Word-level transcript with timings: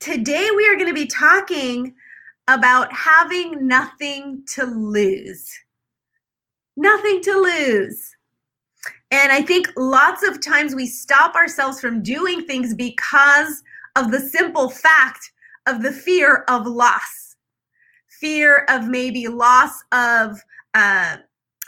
Today, 0.00 0.48
we 0.54 0.68
are 0.68 0.76
going 0.76 0.88
to 0.88 0.94
be 0.94 1.06
talking 1.06 1.94
about 2.46 2.92
having 2.92 3.66
nothing 3.66 4.44
to 4.54 4.64
lose. 4.64 5.50
Nothing 6.76 7.20
to 7.22 7.32
lose. 7.32 8.14
And 9.10 9.32
I 9.32 9.42
think 9.42 9.72
lots 9.76 10.26
of 10.26 10.40
times 10.40 10.74
we 10.74 10.86
stop 10.86 11.34
ourselves 11.34 11.80
from 11.80 12.02
doing 12.02 12.44
things 12.44 12.74
because 12.74 13.62
of 13.96 14.12
the 14.12 14.20
simple 14.20 14.70
fact 14.70 15.32
of 15.66 15.82
the 15.82 15.92
fear 15.92 16.44
of 16.48 16.66
loss, 16.66 17.36
fear 18.20 18.66
of 18.68 18.86
maybe 18.86 19.26
loss 19.26 19.72
of 19.90 20.40
uh, 20.74 21.16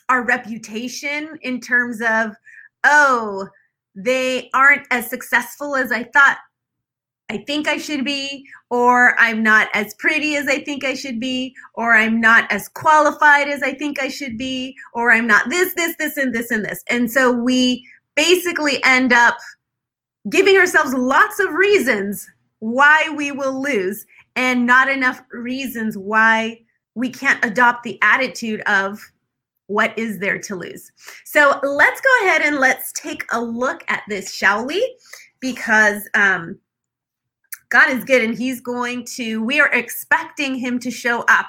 our 0.09 0.25
reputation 0.25 1.37
in 1.43 1.61
terms 1.61 2.01
of, 2.01 2.37
oh, 2.85 3.49
they 3.97 4.51
aren't 4.55 4.87
as 4.93 5.11
successful 5.11 5.75
as 5.75 5.91
I 5.91 6.05
thought 6.05 6.39
I 7.31 7.39
think 7.47 7.69
I 7.69 7.79
should 7.79 8.05
be, 8.05 8.45
or 8.71 9.15
I'm 9.17 9.41
not 9.41 9.69
as 9.73 9.95
pretty 9.95 10.35
as 10.35 10.49
I 10.49 10.59
think 10.59 10.85
I 10.85 10.95
should 10.95 11.21
be, 11.21 11.55
or 11.75 11.95
I'm 11.95 12.21
not 12.21 12.51
as 12.51 12.69
qualified 12.69 13.47
as 13.47 13.63
I 13.63 13.73
think 13.73 14.03
I 14.03 14.09
should 14.09 14.37
be, 14.37 14.75
or 14.95 15.13
I'm 15.13 15.29
not 15.29 15.49
this, 15.49 15.73
this, 15.75 15.95
this, 15.97 16.17
and 16.17 16.35
this, 16.35 16.51
and 16.51 16.65
this. 16.65 16.83
And 16.89 17.09
so 17.09 17.31
we 17.31 17.87
basically 18.17 18.83
end 18.83 19.13
up 19.13 19.37
giving 20.29 20.57
ourselves 20.57 20.93
lots 20.93 21.39
of 21.39 21.53
reasons 21.53 22.29
why 22.59 23.09
we 23.17 23.31
will 23.31 23.63
lose 23.63 24.05
and 24.35 24.67
not 24.67 24.89
enough 24.89 25.23
reasons 25.31 25.97
why 25.97 26.61
we 26.97 27.11
can't 27.11 27.45
adopt 27.45 27.85
the 27.85 27.97
attitude 28.03 28.61
of 28.63 29.01
what 29.69 29.97
is 29.97 30.19
there 30.19 30.41
to 30.41 30.57
lose. 30.57 30.91
So 31.25 31.61
let's 31.63 32.01
go 32.01 32.27
ahead 32.27 32.43
and 32.43 32.57
let's 32.57 32.91
take 32.93 33.25
a 33.31 33.41
look 33.41 33.85
at 33.87 34.03
this, 34.09 34.35
shall 34.35 34.67
we? 34.67 34.97
Because 35.39 36.09
um, 36.15 36.59
God 37.71 37.91
is 37.91 38.05
good 38.05 38.23
and 38.23 38.37
He's 38.37 38.61
going 38.61 39.05
to, 39.17 39.43
we 39.43 39.61
are 39.61 39.73
expecting 39.73 40.57
Him 40.57 40.79
to 40.81 40.91
show 40.91 41.23
up 41.29 41.49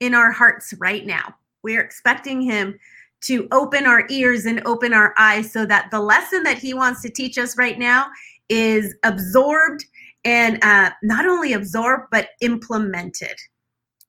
in 0.00 0.14
our 0.14 0.30
hearts 0.30 0.74
right 0.78 1.04
now. 1.04 1.34
We 1.62 1.76
are 1.76 1.80
expecting 1.80 2.42
Him 2.42 2.78
to 3.22 3.48
open 3.52 3.86
our 3.86 4.04
ears 4.10 4.46
and 4.46 4.62
open 4.66 4.92
our 4.92 5.14
eyes 5.18 5.50
so 5.50 5.64
that 5.66 5.90
the 5.90 6.00
lesson 6.00 6.42
that 6.42 6.58
He 6.58 6.74
wants 6.74 7.02
to 7.02 7.10
teach 7.10 7.38
us 7.38 7.56
right 7.56 7.78
now 7.78 8.06
is 8.48 8.94
absorbed 9.02 9.84
and 10.24 10.62
uh, 10.62 10.90
not 11.02 11.26
only 11.26 11.54
absorbed, 11.54 12.08
but 12.10 12.28
implemented. 12.40 13.34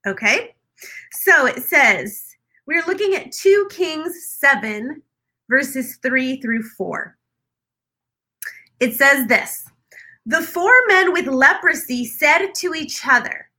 Okay? 0.05 0.55
So 1.11 1.45
it 1.45 1.63
says, 1.63 2.23
we're 2.67 2.85
looking 2.85 3.15
at 3.15 3.31
2 3.31 3.67
Kings 3.71 4.35
7, 4.37 5.01
verses 5.49 5.97
3 6.01 6.41
through 6.41 6.63
4. 6.63 7.17
It 8.79 8.95
says 8.95 9.27
this 9.27 9.65
the 10.25 10.41
four 10.41 10.73
men 10.87 11.11
with 11.11 11.27
leprosy 11.27 12.05
said 12.05 12.53
to 12.55 12.73
each 12.73 13.05
other, 13.05 13.49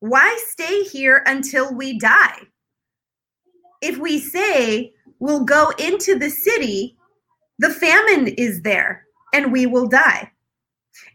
Why 0.00 0.38
stay 0.48 0.82
here 0.84 1.22
until 1.26 1.74
we 1.74 1.98
die? 1.98 2.38
If 3.80 3.96
we 3.96 4.18
say 4.18 4.92
we'll 5.18 5.44
go 5.44 5.70
into 5.78 6.18
the 6.18 6.30
city, 6.30 6.96
the 7.58 7.70
famine 7.70 8.28
is 8.28 8.62
there 8.62 9.06
and 9.32 9.52
we 9.52 9.66
will 9.66 9.86
die. 9.86 10.30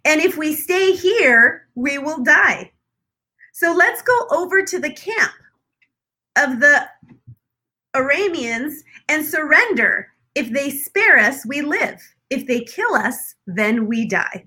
And 0.04 0.22
if 0.22 0.38
we 0.38 0.56
stay 0.56 0.96
here, 0.96 1.68
we 1.75 1.98
will 1.98 2.24
die. 2.24 2.72
So 3.54 3.74
let's 3.74 4.02
go 4.02 4.28
over 4.31 4.64
to 4.64 4.80
the 4.80 4.94
camp 4.94 5.31
of 6.38 6.59
the 6.59 6.88
Arameans 7.96 8.78
and 9.09 9.25
surrender. 9.25 10.09
If 10.34 10.52
they 10.52 10.70
spare 10.70 11.18
us, 11.18 11.46
we 11.46 11.62
live. 11.62 12.02
If 12.30 12.48
they 12.48 12.62
kill 12.62 12.96
us, 12.96 13.36
then 13.48 13.88
we 13.88 14.06
die. 14.08 14.46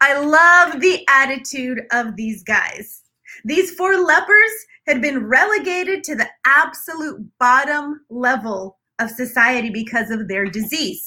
I 0.00 0.18
love 0.18 0.80
the 0.80 1.04
attitude 1.08 1.82
of 1.92 2.16
these 2.16 2.42
guys. 2.42 3.02
These 3.44 3.72
four 3.72 3.96
lepers 3.96 4.50
had 4.86 5.00
been 5.00 5.26
relegated 5.26 6.04
to 6.04 6.14
the 6.14 6.28
absolute 6.44 7.24
bottom 7.38 8.04
level 8.10 8.78
of 8.98 9.10
society 9.10 9.70
because 9.70 10.10
of 10.10 10.28
their 10.28 10.46
disease. 10.46 11.06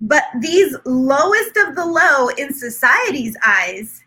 But 0.00 0.24
these 0.40 0.76
lowest 0.84 1.56
of 1.56 1.74
the 1.74 1.84
low 1.84 2.28
in 2.28 2.54
society's 2.54 3.36
eyes, 3.44 4.02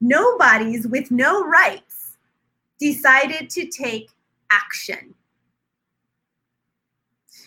nobodies 0.00 0.86
with 0.86 1.10
no 1.10 1.44
rights, 1.44 2.16
decided 2.80 3.48
to 3.50 3.66
take 3.66 4.10
action. 4.50 5.14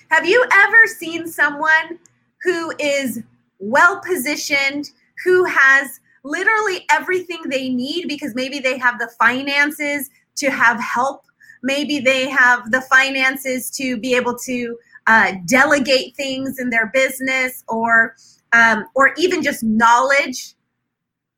Have 0.09 0.25
you 0.25 0.45
ever 0.53 0.87
seen 0.87 1.27
someone 1.27 1.99
who 2.43 2.71
is 2.79 3.21
well 3.59 4.01
positioned, 4.05 4.91
who 5.23 5.45
has 5.45 5.99
literally 6.23 6.85
everything 6.91 7.41
they 7.49 7.69
need 7.69 8.07
because 8.07 8.33
maybe 8.35 8.59
they 8.59 8.77
have 8.77 8.99
the 8.99 9.09
finances 9.19 10.09
to 10.35 10.49
have 10.49 10.79
help. 10.79 11.21
Maybe 11.63 11.99
they 11.99 12.29
have 12.29 12.71
the 12.71 12.81
finances 12.81 13.69
to 13.71 13.97
be 13.97 14.15
able 14.15 14.37
to 14.39 14.77
uh, 15.07 15.33
delegate 15.45 16.15
things 16.15 16.59
in 16.59 16.69
their 16.69 16.87
business 16.87 17.63
or 17.67 18.15
um, 18.53 18.85
or 18.95 19.13
even 19.17 19.43
just 19.43 19.63
knowledge, 19.63 20.53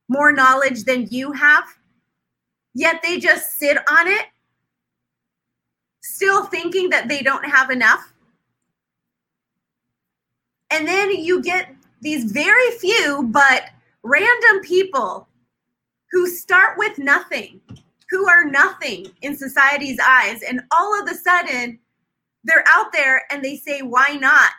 more 0.08 0.32
knowledge 0.32 0.84
than 0.84 1.08
you 1.08 1.32
have. 1.32 1.64
Yet 2.74 3.02
they 3.02 3.20
just 3.20 3.58
sit 3.58 3.78
on 3.90 4.08
it, 4.08 4.26
still 6.02 6.46
thinking 6.46 6.90
that 6.92 7.08
they 7.08 7.22
don't 7.22 7.46
have 7.46 7.72
enough. 7.72 8.14
And 10.70 10.88
then 10.88 11.12
you 11.12 11.42
get 11.42 11.77
these 12.02 12.32
very 12.32 12.72
few 12.80 13.24
but 13.32 13.64
random 14.04 14.62
people 14.64 15.28
who 16.12 16.28
start 16.28 16.78
with 16.78 16.98
nothing, 16.98 17.60
who 18.10 18.28
are 18.28 18.46
nothing 18.46 19.08
in 19.22 19.36
society's 19.36 20.00
eyes, 20.00 20.42
and 20.44 20.62
all 20.72 21.00
of 21.00 21.10
a 21.10 21.16
sudden 21.16 21.80
they're 22.44 22.64
out 22.68 22.94
there 22.94 23.24
and 23.32 23.44
they 23.44 23.58
say, 23.58 23.82
Why 23.82 24.18
not? 24.20 24.54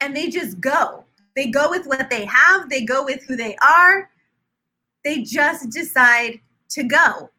And 0.00 0.16
they 0.16 0.28
just 0.28 0.60
go. 0.60 1.04
They 1.34 1.50
go 1.50 1.70
with 1.70 1.86
what 1.86 2.10
they 2.10 2.24
have, 2.26 2.68
they 2.68 2.84
go 2.84 3.04
with 3.04 3.24
who 3.24 3.36
they 3.36 3.56
are, 3.56 4.10
they 5.04 5.22
just 5.22 5.70
decide 5.70 6.40
to 6.70 6.84
go. 6.84 7.30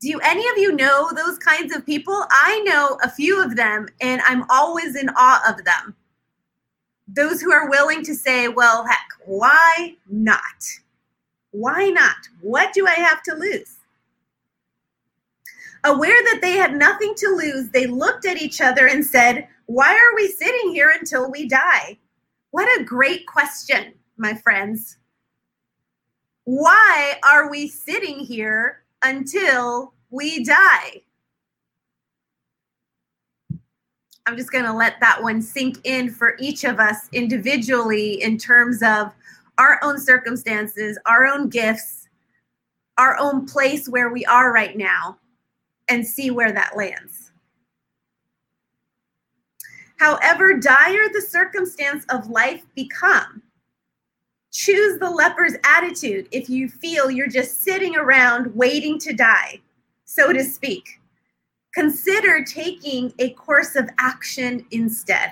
Do 0.00 0.18
any 0.22 0.48
of 0.48 0.56
you 0.56 0.76
know 0.76 1.10
those 1.14 1.38
kinds 1.38 1.74
of 1.74 1.84
people? 1.84 2.24
I 2.30 2.60
know 2.60 2.98
a 3.02 3.10
few 3.10 3.42
of 3.42 3.56
them, 3.56 3.86
and 4.00 4.22
I'm 4.26 4.44
always 4.48 4.96
in 4.96 5.10
awe 5.10 5.42
of 5.48 5.64
them 5.64 5.94
those 7.14 7.40
who 7.40 7.52
are 7.52 7.68
willing 7.68 8.02
to 8.04 8.14
say, 8.14 8.48
well, 8.48 8.86
heck, 8.86 9.08
why 9.24 9.96
not? 10.08 10.64
Why 11.50 11.88
not? 11.88 12.16
What 12.40 12.72
do 12.72 12.86
I 12.86 12.94
have 12.94 13.22
to 13.24 13.34
lose? 13.34 13.78
Aware 15.84 16.22
that 16.24 16.40
they 16.42 16.52
had 16.52 16.74
nothing 16.74 17.14
to 17.16 17.28
lose, 17.28 17.70
they 17.70 17.86
looked 17.86 18.26
at 18.26 18.40
each 18.40 18.60
other 18.60 18.86
and 18.86 19.04
said, 19.04 19.48
Why 19.66 19.94
are 19.94 20.14
we 20.14 20.28
sitting 20.28 20.72
here 20.72 20.90
until 20.90 21.30
we 21.30 21.48
die? 21.48 21.98
What 22.50 22.68
a 22.80 22.84
great 22.84 23.26
question, 23.26 23.94
my 24.18 24.34
friends. 24.34 24.98
Why 26.44 27.18
are 27.24 27.50
we 27.50 27.68
sitting 27.68 28.18
here 28.18 28.82
until 29.02 29.94
we 30.10 30.44
die? 30.44 31.02
I'm 34.26 34.36
just 34.36 34.52
going 34.52 34.64
to 34.64 34.72
let 34.72 35.00
that 35.00 35.22
one 35.22 35.40
sink 35.42 35.78
in 35.84 36.10
for 36.10 36.36
each 36.38 36.64
of 36.64 36.78
us 36.78 37.08
individually 37.12 38.22
in 38.22 38.38
terms 38.38 38.82
of 38.82 39.12
our 39.58 39.80
own 39.82 39.98
circumstances, 39.98 40.98
our 41.06 41.26
own 41.26 41.48
gifts, 41.48 42.08
our 42.98 43.16
own 43.18 43.46
place 43.46 43.88
where 43.88 44.10
we 44.10 44.24
are 44.26 44.52
right 44.52 44.76
now, 44.76 45.18
and 45.88 46.06
see 46.06 46.30
where 46.30 46.52
that 46.52 46.76
lands. 46.76 47.32
However 49.96 50.54
dire 50.54 51.08
the 51.12 51.20
circumstance 51.20 52.04
of 52.10 52.30
life 52.30 52.64
become, 52.74 53.42
choose 54.52 54.98
the 54.98 55.10
leper's 55.10 55.54
attitude 55.64 56.28
if 56.30 56.48
you 56.48 56.68
feel 56.68 57.10
you're 57.10 57.26
just 57.26 57.62
sitting 57.62 57.96
around 57.96 58.54
waiting 58.54 58.98
to 59.00 59.12
die, 59.12 59.60
so 60.04 60.32
to 60.32 60.44
speak 60.44 60.99
consider 61.74 62.44
taking 62.44 63.12
a 63.18 63.30
course 63.30 63.76
of 63.76 63.88
action 63.98 64.64
instead. 64.70 65.30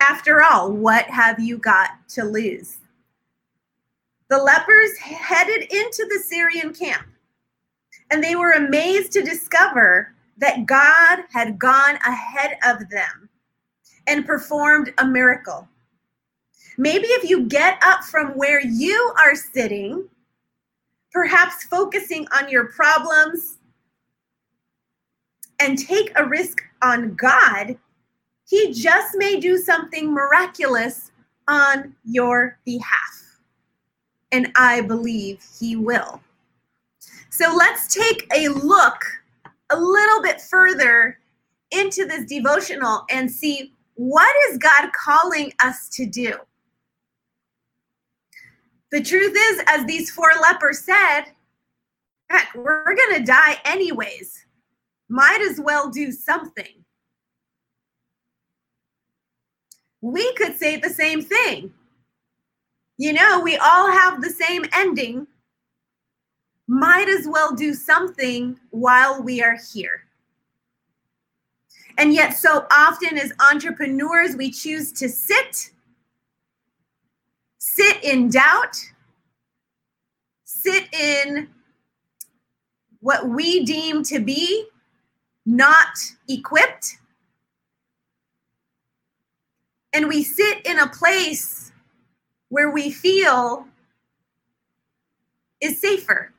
After 0.00 0.42
all, 0.42 0.72
what 0.72 1.06
have 1.06 1.40
you 1.40 1.58
got 1.58 1.90
to 2.10 2.24
lose? 2.24 2.78
the 4.28 4.38
lepers 4.38 4.96
headed 4.98 5.62
into 5.72 6.06
the 6.10 6.22
Syrian 6.24 6.74
camp, 6.74 7.06
and 8.10 8.22
they 8.22 8.36
were 8.36 8.52
amazed 8.52 9.12
to 9.12 9.22
discover 9.22 10.14
that 10.36 10.66
God 10.66 11.20
had 11.32 11.58
gone 11.58 11.96
ahead 12.06 12.58
of 12.66 12.88
them 12.90 13.28
and 14.06 14.26
performed 14.26 14.92
a 14.98 15.04
miracle. 15.04 15.66
Maybe 16.76 17.06
if 17.08 17.28
you 17.28 17.46
get 17.46 17.78
up 17.82 18.04
from 18.04 18.32
where 18.32 18.64
you 18.64 19.12
are 19.18 19.34
sitting, 19.34 20.06
perhaps 21.10 21.64
focusing 21.64 22.26
on 22.32 22.48
your 22.48 22.66
problems, 22.66 23.57
and 25.60 25.78
take 25.78 26.12
a 26.16 26.24
risk 26.24 26.60
on 26.82 27.14
God, 27.14 27.76
He 28.48 28.72
just 28.72 29.16
may 29.16 29.40
do 29.40 29.58
something 29.58 30.12
miraculous 30.12 31.10
on 31.48 31.94
your 32.04 32.58
behalf. 32.64 33.40
And 34.32 34.52
I 34.56 34.82
believe 34.82 35.42
He 35.58 35.76
will. 35.76 36.20
So 37.30 37.54
let's 37.56 37.94
take 37.94 38.26
a 38.34 38.48
look 38.48 39.02
a 39.70 39.78
little 39.78 40.22
bit 40.22 40.40
further 40.40 41.18
into 41.70 42.06
this 42.06 42.24
devotional 42.24 43.04
and 43.10 43.30
see 43.30 43.72
what 43.94 44.34
is 44.48 44.58
God 44.58 44.90
calling 44.92 45.52
us 45.62 45.88
to 45.90 46.06
do? 46.06 46.34
The 48.90 49.02
truth 49.02 49.36
is, 49.36 49.62
as 49.68 49.84
these 49.84 50.10
four 50.10 50.30
lepers 50.40 50.78
said, 50.78 51.24
heck, 52.30 52.54
we're 52.54 52.84
going 52.84 53.18
to 53.18 53.24
die 53.24 53.58
anyways. 53.64 54.46
Might 55.08 55.40
as 55.40 55.60
well 55.60 55.90
do 55.90 56.12
something. 56.12 56.84
We 60.00 60.32
could 60.34 60.56
say 60.56 60.76
the 60.76 60.90
same 60.90 61.22
thing. 61.22 61.72
You 62.98 63.12
know, 63.12 63.40
we 63.40 63.56
all 63.56 63.90
have 63.90 64.20
the 64.20 64.30
same 64.30 64.64
ending. 64.72 65.26
Might 66.66 67.08
as 67.08 67.26
well 67.26 67.54
do 67.54 67.72
something 67.72 68.58
while 68.70 69.22
we 69.22 69.42
are 69.42 69.56
here. 69.72 70.04
And 71.96 72.12
yet, 72.12 72.36
so 72.36 72.66
often 72.70 73.18
as 73.18 73.32
entrepreneurs, 73.50 74.36
we 74.36 74.50
choose 74.52 74.92
to 74.92 75.08
sit, 75.08 75.70
sit 77.58 78.04
in 78.04 78.28
doubt, 78.28 78.76
sit 80.44 80.92
in 80.94 81.48
what 83.00 83.28
we 83.28 83.64
deem 83.64 84.04
to 84.04 84.20
be 84.20 84.68
not 85.48 85.96
equipped. 86.28 86.98
And 89.94 90.06
we 90.06 90.22
sit 90.22 90.64
in 90.66 90.78
a 90.78 90.88
place 90.88 91.72
where 92.50 92.70
we 92.70 92.90
feel 92.90 93.66
is 95.62 95.80
safer. 95.80 96.32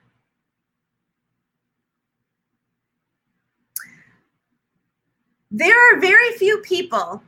There 5.50 5.76
are 5.76 6.00
very 6.00 6.32
few 6.34 6.60
people 6.60 7.24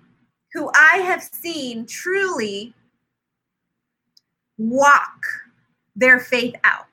who 0.54 0.70
I 0.76 0.98
have 0.98 1.24
seen 1.24 1.88
truly 1.88 2.76
walk 4.60 5.26
their 5.96 6.20
faith 6.20 6.54
out. 6.64 6.86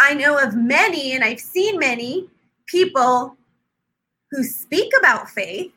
I 0.00 0.14
know 0.14 0.38
of 0.38 0.56
many, 0.56 1.12
and 1.12 1.22
I've 1.22 1.40
seen 1.40 1.78
many 1.78 2.30
people 2.66 3.36
who 4.30 4.42
speak 4.42 4.92
about 4.98 5.30
faith, 5.30 5.72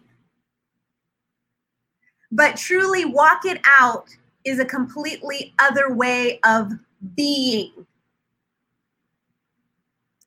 but 2.31 2.57
truly 2.57 3.05
walk 3.05 3.45
it 3.45 3.59
out 3.79 4.09
is 4.43 4.59
a 4.59 4.65
completely 4.65 5.53
other 5.59 5.93
way 5.93 6.39
of 6.43 6.71
being. 7.15 7.85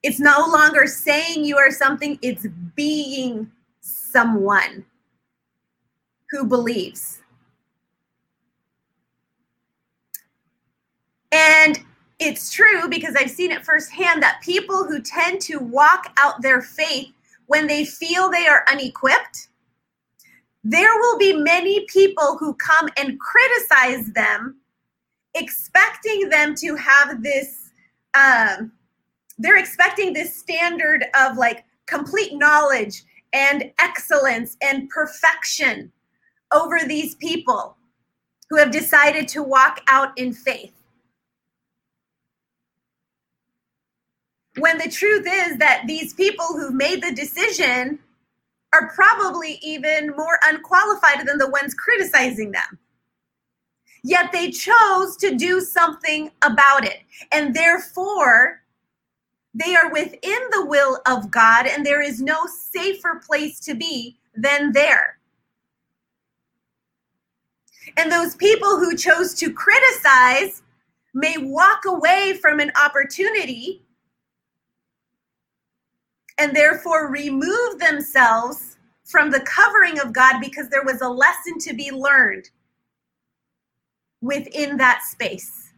It's 0.03 0.19
no 0.19 0.47
longer 0.51 0.87
saying 0.87 1.45
you 1.45 1.57
are 1.57 1.71
something, 1.71 2.17
it's 2.21 2.47
being 2.75 3.51
someone 3.81 4.85
who 6.31 6.45
believes. 6.45 7.21
And 11.31 11.83
it's 12.21 12.51
true 12.51 12.87
because 12.87 13.15
I've 13.15 13.31
seen 13.31 13.51
it 13.51 13.65
firsthand 13.65 14.21
that 14.21 14.41
people 14.43 14.85
who 14.85 15.01
tend 15.01 15.41
to 15.41 15.57
walk 15.57 16.13
out 16.17 16.41
their 16.43 16.61
faith 16.61 17.11
when 17.47 17.65
they 17.65 17.83
feel 17.83 18.29
they 18.29 18.47
are 18.47 18.63
unequipped, 18.71 19.47
there 20.63 20.95
will 20.99 21.17
be 21.17 21.33
many 21.33 21.83
people 21.87 22.37
who 22.37 22.53
come 22.53 22.87
and 22.95 23.19
criticize 23.19 24.13
them, 24.13 24.57
expecting 25.33 26.29
them 26.29 26.53
to 26.55 26.75
have 26.75 27.23
this, 27.23 27.71
um, 28.13 28.71
they're 29.39 29.57
expecting 29.57 30.13
this 30.13 30.37
standard 30.37 31.05
of 31.19 31.37
like 31.37 31.65
complete 31.87 32.35
knowledge 32.35 33.01
and 33.33 33.71
excellence 33.79 34.57
and 34.61 34.87
perfection 34.89 35.91
over 36.53 36.81
these 36.85 37.15
people 37.15 37.75
who 38.51 38.57
have 38.57 38.69
decided 38.69 39.27
to 39.29 39.41
walk 39.41 39.81
out 39.87 40.15
in 40.19 40.31
faith. 40.31 40.80
When 44.57 44.77
the 44.77 44.89
truth 44.89 45.25
is 45.27 45.57
that 45.57 45.83
these 45.87 46.13
people 46.13 46.47
who've 46.47 46.73
made 46.73 47.01
the 47.01 47.13
decision 47.13 47.99
are 48.73 48.89
probably 48.89 49.59
even 49.61 50.11
more 50.15 50.39
unqualified 50.43 51.25
than 51.25 51.37
the 51.37 51.49
ones 51.49 51.73
criticizing 51.73 52.51
them. 52.51 52.79
Yet 54.03 54.31
they 54.31 54.49
chose 54.49 55.15
to 55.17 55.35
do 55.35 55.61
something 55.61 56.31
about 56.41 56.85
it. 56.85 57.01
And 57.31 57.55
therefore, 57.55 58.61
they 59.53 59.75
are 59.75 59.91
within 59.91 60.39
the 60.51 60.65
will 60.65 60.99
of 61.05 61.29
God, 61.29 61.67
and 61.67 61.85
there 61.85 62.01
is 62.01 62.21
no 62.21 62.45
safer 62.45 63.21
place 63.25 63.59
to 63.61 63.75
be 63.75 64.17
than 64.35 64.71
there. 64.71 65.17
And 67.97 68.11
those 68.11 68.35
people 68.35 68.79
who 68.79 68.95
chose 68.95 69.33
to 69.35 69.51
criticize 69.51 70.63
may 71.13 71.35
walk 71.37 71.83
away 71.85 72.37
from 72.41 72.59
an 72.59 72.71
opportunity 72.81 73.83
and 76.41 76.55
therefore 76.55 77.11
remove 77.11 77.77
themselves 77.77 78.77
from 79.03 79.29
the 79.29 79.41
covering 79.41 79.99
of 79.99 80.11
God 80.11 80.39
because 80.41 80.69
there 80.69 80.83
was 80.83 81.01
a 81.01 81.07
lesson 81.07 81.59
to 81.59 81.73
be 81.75 81.91
learned 81.91 82.49
within 84.21 84.75
that 84.77 85.03
space. 85.03 85.71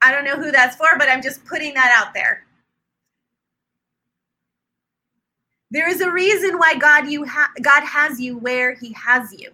I 0.00 0.10
don't 0.10 0.24
know 0.24 0.36
who 0.36 0.50
that's 0.50 0.76
for, 0.76 0.86
but 0.98 1.10
I'm 1.10 1.20
just 1.20 1.44
putting 1.44 1.74
that 1.74 1.92
out 1.94 2.14
there. 2.14 2.46
There 5.70 5.90
is 5.90 6.00
a 6.00 6.10
reason 6.10 6.56
why 6.56 6.76
God 6.76 7.10
you 7.10 7.26
ha- 7.26 7.52
God 7.60 7.82
has 7.82 8.18
you 8.18 8.38
where 8.38 8.74
he 8.74 8.94
has 8.94 9.34
you. 9.38 9.50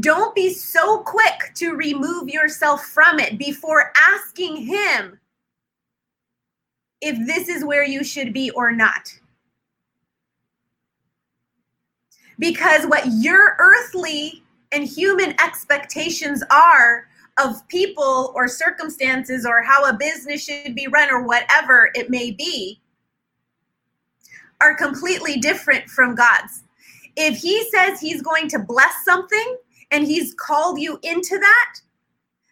Don't 0.00 0.34
be 0.34 0.52
so 0.52 0.98
quick 0.98 1.52
to 1.54 1.74
remove 1.74 2.28
yourself 2.28 2.84
from 2.84 3.18
it 3.18 3.38
before 3.38 3.92
asking 3.96 4.56
him 4.56 5.18
if 7.00 7.24
this 7.26 7.48
is 7.48 7.64
where 7.64 7.84
you 7.84 8.02
should 8.02 8.32
be 8.32 8.50
or 8.50 8.72
not. 8.72 9.12
Because 12.38 12.84
what 12.86 13.04
your 13.06 13.56
earthly 13.58 14.42
and 14.72 14.84
human 14.84 15.30
expectations 15.40 16.42
are 16.50 17.06
of 17.38 17.66
people 17.68 18.32
or 18.34 18.48
circumstances 18.48 19.46
or 19.46 19.62
how 19.62 19.84
a 19.84 19.96
business 19.96 20.44
should 20.44 20.74
be 20.74 20.86
run 20.88 21.10
or 21.10 21.22
whatever 21.22 21.90
it 21.94 22.10
may 22.10 22.30
be 22.30 22.80
are 24.60 24.74
completely 24.74 25.36
different 25.36 25.88
from 25.88 26.14
God's. 26.14 26.64
If 27.16 27.38
He 27.38 27.68
says 27.70 28.00
He's 28.00 28.22
going 28.22 28.48
to 28.48 28.58
bless 28.58 29.04
something 29.04 29.56
and 29.90 30.06
He's 30.06 30.34
called 30.34 30.80
you 30.80 30.98
into 31.02 31.38
that, 31.38 31.80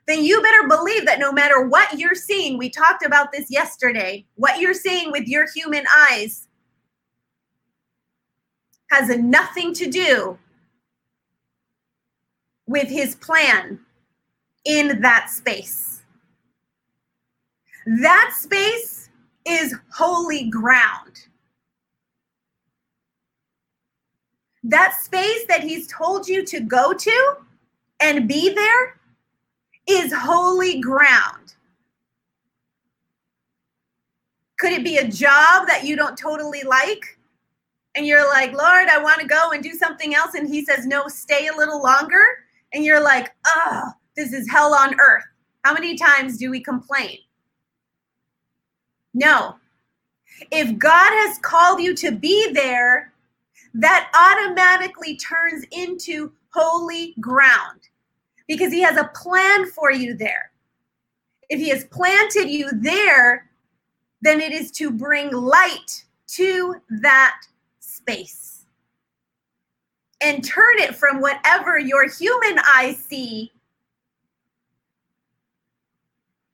then 0.06 0.22
you 0.22 0.42
better 0.42 0.68
believe 0.68 1.06
that 1.06 1.18
no 1.18 1.32
matter 1.32 1.66
what 1.66 1.98
you're 1.98 2.14
seeing, 2.14 2.58
we 2.58 2.68
talked 2.68 3.04
about 3.04 3.32
this 3.32 3.50
yesterday, 3.50 4.24
what 4.34 4.60
you're 4.60 4.74
seeing 4.74 5.10
with 5.10 5.26
your 5.26 5.46
human 5.54 5.84
eyes 6.10 6.46
has 8.90 9.08
nothing 9.18 9.72
to 9.74 9.90
do 9.90 10.38
with 12.66 12.88
his 12.88 13.14
plan 13.16 13.80
in 14.64 15.00
that 15.00 15.30
space. 15.30 16.02
That 18.02 18.34
space 18.38 19.10
is 19.46 19.74
holy 19.92 20.48
ground. 20.48 21.26
That 24.64 24.96
space 25.00 25.46
that 25.46 25.62
he's 25.62 25.86
told 25.86 26.26
you 26.26 26.44
to 26.46 26.60
go 26.60 26.92
to 26.92 27.36
and 28.00 28.26
be 28.26 28.52
there 28.52 29.00
is 29.86 30.12
holy 30.12 30.80
ground. 30.80 31.54
Could 34.58 34.72
it 34.72 34.84
be 34.84 34.96
a 34.96 35.06
job 35.06 35.66
that 35.66 35.84
you 35.84 35.96
don't 35.96 36.16
totally 36.16 36.62
like? 36.62 37.18
and 37.94 38.06
you're 38.06 38.26
like, 38.28 38.52
Lord, 38.52 38.88
I 38.88 38.98
want 38.98 39.20
to 39.20 39.26
go 39.26 39.52
and 39.52 39.62
do 39.62 39.72
something 39.72 40.14
else. 40.14 40.34
And 40.34 40.48
he 40.48 40.64
says, 40.64 40.86
No, 40.86 41.06
stay 41.08 41.48
a 41.48 41.56
little 41.56 41.82
longer. 41.82 42.24
And 42.72 42.84
you're 42.84 43.02
like, 43.02 43.32
Oh, 43.46 43.90
this 44.16 44.32
is 44.32 44.50
hell 44.50 44.74
on 44.74 44.94
earth. 44.98 45.24
How 45.64 45.72
many 45.72 45.96
times 45.96 46.36
do 46.36 46.50
we 46.50 46.60
complain? 46.60 47.18
No. 49.14 49.56
If 50.50 50.76
God 50.78 51.10
has 51.10 51.38
called 51.38 51.80
you 51.80 51.94
to 51.96 52.10
be 52.10 52.52
there, 52.52 53.12
that 53.74 54.10
automatically 54.14 55.16
turns 55.16 55.64
into 55.72 56.32
holy 56.50 57.14
ground 57.20 57.80
because 58.46 58.72
he 58.72 58.80
has 58.80 58.96
a 58.96 59.10
plan 59.14 59.66
for 59.66 59.90
you 59.90 60.14
there. 60.14 60.52
If 61.50 61.60
he 61.60 61.68
has 61.70 61.84
planted 61.84 62.48
you 62.48 62.70
there, 62.72 63.50
then 64.22 64.40
it 64.40 64.52
is 64.52 64.70
to 64.72 64.90
bring 64.90 65.30
light 65.32 66.04
to 66.28 66.76
that 67.02 67.40
space 67.80 68.64
and 70.22 70.42
turn 70.42 70.78
it 70.78 70.94
from 70.94 71.20
whatever 71.20 71.78
your 71.78 72.08
human 72.08 72.58
eyes 72.74 72.96
see 72.96 73.52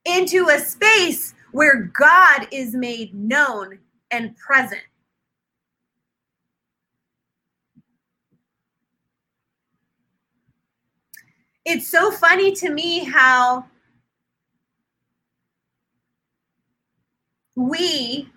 into 0.05 0.49
a 0.49 0.59
space 0.59 1.35
where 1.53 1.91
God 1.97 2.49
is 2.51 2.75
made 2.75 3.15
known 3.15 3.79
and 4.11 4.37
present. 4.37 4.81
It's 11.73 11.87
so 11.87 12.11
funny 12.11 12.51
to 12.57 12.71
me 12.71 13.05
how 13.05 13.65
we 17.55 18.29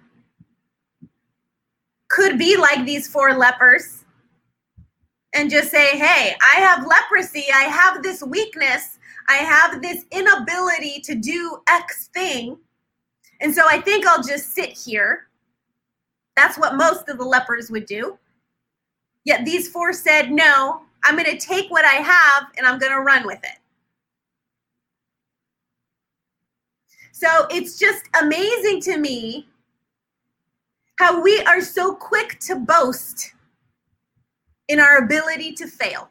could 2.10 2.38
be 2.38 2.58
like 2.58 2.86
these 2.86 3.08
four 3.08 3.34
lepers 3.34 4.06
and 5.34 5.50
just 5.50 5.72
say, 5.72 5.98
hey, 5.98 6.36
I 6.44 6.60
have 6.60 6.86
leprosy. 6.86 7.46
I 7.52 7.64
have 7.64 8.04
this 8.04 8.22
weakness. 8.22 9.00
I 9.28 9.38
have 9.38 9.82
this 9.82 10.06
inability 10.12 11.02
to 11.06 11.16
do 11.16 11.58
X 11.68 12.12
thing. 12.14 12.56
And 13.42 13.52
so 13.52 13.64
I 13.68 13.82
think 13.82 14.06
I'll 14.06 14.22
just 14.22 14.54
sit 14.54 14.78
here. 14.78 15.26
That's 16.36 16.60
what 16.60 16.76
most 16.76 17.10
of 17.10 17.18
the 17.18 17.26
lepers 17.26 17.72
would 17.72 17.88
do. 17.88 18.20
Yet 19.26 19.44
these 19.44 19.70
four 19.70 19.92
said, 19.92 20.30
no, 20.32 20.84
I'm 21.04 21.16
going 21.18 21.30
to 21.30 21.38
take 21.38 21.70
what 21.70 21.86
I 21.86 21.96
have 21.96 22.48
and 22.58 22.66
I'm 22.66 22.80
going 22.80 22.92
to 22.92 23.02
run 23.02 23.26
with 23.26 23.40
it. 23.44 23.60
So 27.12 27.48
it's 27.52 27.78
just 27.78 28.04
amazing 28.22 28.82
to 28.82 28.98
me 28.98 29.48
how 31.00 31.22
we 31.22 31.40
are 31.42 31.62
so 31.62 31.96
quick 31.96 32.40
to 32.42 32.56
boast 32.56 33.34
in 34.68 34.80
our 34.80 34.98
ability 34.98 35.54
to 35.54 35.68
fail. 35.68 36.10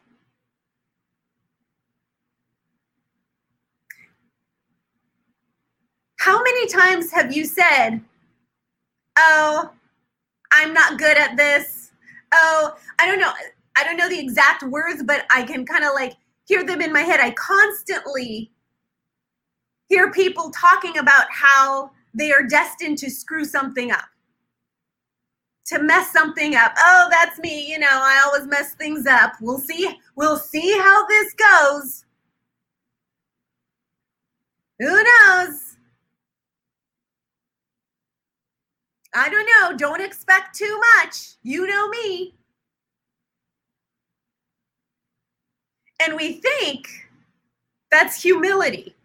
How 6.19 6.43
many 6.43 6.69
times 6.69 7.11
have 7.11 7.35
you 7.35 7.45
said, 7.45 8.01
Oh, 9.19 9.71
I'm 10.53 10.73
not 10.73 10.99
good 10.99 11.17
at 11.17 11.37
this? 11.37 11.91
Oh, 12.33 12.77
I 12.99 13.07
don't 13.07 13.19
know. 13.19 13.33
I 13.77 13.85
don't 13.85 13.97
know 13.97 14.09
the 14.09 14.19
exact 14.19 14.63
words, 14.63 15.03
but 15.03 15.25
I 15.31 15.43
can 15.43 15.65
kind 15.65 15.85
of 15.85 15.91
like 15.95 16.17
hear 16.47 16.65
them 16.65 16.81
in 16.81 16.93
my 16.93 17.03
head. 17.03 17.21
I 17.21 17.31
constantly 17.33 18.51
hear 19.89 20.11
people 20.11 20.51
talking 20.51 20.99
about 20.99 21.27
how 21.31 21.91
they 22.15 22.33
are 22.33 22.43
destined 22.43 22.99
to 22.99 23.11
screw 23.11 23.45
something 23.45 23.91
up 23.91 24.05
to 25.67 25.83
mess 25.83 26.13
something 26.13 26.55
up. 26.55 26.75
Oh, 26.77 27.09
that's 27.11 27.39
me. 27.39 27.71
You 27.71 27.79
know, 27.79 27.89
I 27.91 28.23
always 28.27 28.47
mess 28.49 28.75
things 28.75 29.07
up. 29.07 29.35
We'll 29.41 29.59
see. 29.59 29.89
We'll 30.17 30.39
see 30.39 30.79
how 30.79 31.07
this 31.07 31.35
goes. 31.35 32.05
Who 34.79 35.03
knows? 35.03 35.77
I 39.15 39.29
don't 39.29 39.47
know. 39.47 39.77
Don't 39.77 40.01
expect 40.01 40.57
too 40.57 40.81
much. 40.97 41.35
You 41.43 41.67
know 41.67 41.89
me. 41.89 42.35
And 46.03 46.17
we 46.17 46.33
think 46.33 46.89
that's 47.93 48.21
humility. 48.21 48.97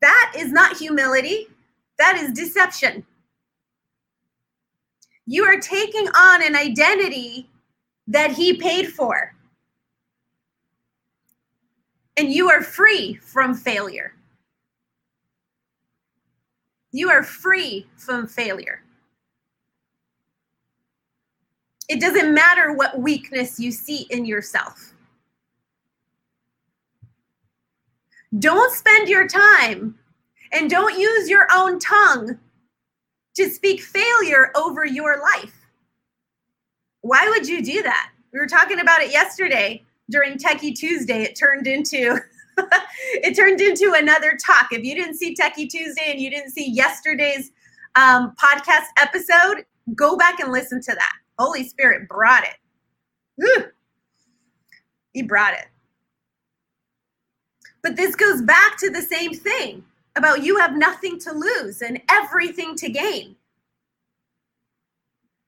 That 0.00 0.32
is 0.34 0.50
not 0.50 0.78
humility. 0.78 1.46
That 1.98 2.16
is 2.16 2.32
deception. 2.32 3.04
You 5.26 5.44
are 5.44 5.60
taking 5.60 6.08
on 6.08 6.42
an 6.42 6.56
identity 6.56 7.50
that 8.06 8.32
he 8.32 8.56
paid 8.56 8.88
for. 8.88 9.34
And 12.16 12.32
you 12.32 12.50
are 12.50 12.62
free 12.62 13.14
from 13.14 13.54
failure. 13.54 14.14
You 16.92 17.10
are 17.10 17.22
free 17.22 17.86
from 17.96 18.26
failure. 18.26 18.82
It 21.90 22.00
doesn't 22.00 22.32
matter 22.32 22.72
what 22.72 23.00
weakness 23.00 23.58
you 23.58 23.72
see 23.72 24.06
in 24.10 24.24
yourself. 24.24 24.94
Don't 28.38 28.72
spend 28.72 29.08
your 29.08 29.26
time 29.26 29.98
and 30.52 30.70
don't 30.70 30.96
use 30.96 31.28
your 31.28 31.48
own 31.52 31.80
tongue 31.80 32.38
to 33.34 33.50
speak 33.50 33.82
failure 33.82 34.52
over 34.54 34.86
your 34.86 35.20
life. 35.20 35.66
Why 37.00 37.28
would 37.28 37.48
you 37.48 37.60
do 37.60 37.82
that? 37.82 38.12
We 38.32 38.38
were 38.38 38.46
talking 38.46 38.78
about 38.78 39.02
it 39.02 39.10
yesterday 39.10 39.82
during 40.10 40.38
Techie 40.38 40.76
Tuesday. 40.76 41.24
It 41.24 41.36
turned 41.36 41.66
into 41.66 42.20
it 43.14 43.34
turned 43.34 43.60
into 43.60 43.94
another 43.96 44.38
talk. 44.46 44.68
If 44.70 44.84
you 44.84 44.94
didn't 44.94 45.16
see 45.16 45.34
Techie 45.34 45.68
Tuesday 45.68 46.12
and 46.12 46.20
you 46.20 46.30
didn't 46.30 46.52
see 46.52 46.70
yesterday's 46.70 47.50
um, 47.96 48.32
podcast 48.40 48.86
episode, 48.96 49.64
go 49.96 50.16
back 50.16 50.38
and 50.38 50.52
listen 50.52 50.80
to 50.82 50.94
that. 50.94 51.19
Holy 51.40 51.66
Spirit 51.66 52.06
brought 52.06 52.44
it. 52.44 53.72
He 55.14 55.22
brought 55.22 55.54
it. 55.54 55.66
But 57.82 57.96
this 57.96 58.14
goes 58.14 58.42
back 58.42 58.76
to 58.78 58.90
the 58.90 59.00
same 59.00 59.32
thing 59.32 59.82
about 60.16 60.44
you 60.44 60.58
have 60.58 60.76
nothing 60.76 61.18
to 61.20 61.32
lose 61.32 61.80
and 61.80 61.98
everything 62.10 62.74
to 62.76 62.90
gain. 62.90 63.36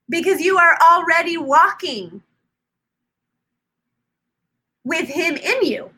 Because 0.09 0.41
you 0.41 0.57
are 0.57 0.79
already 0.91 1.37
walking 1.37 2.23
with 4.85 5.09
Him 5.09 5.37
in 5.37 5.67
you. 5.67 5.91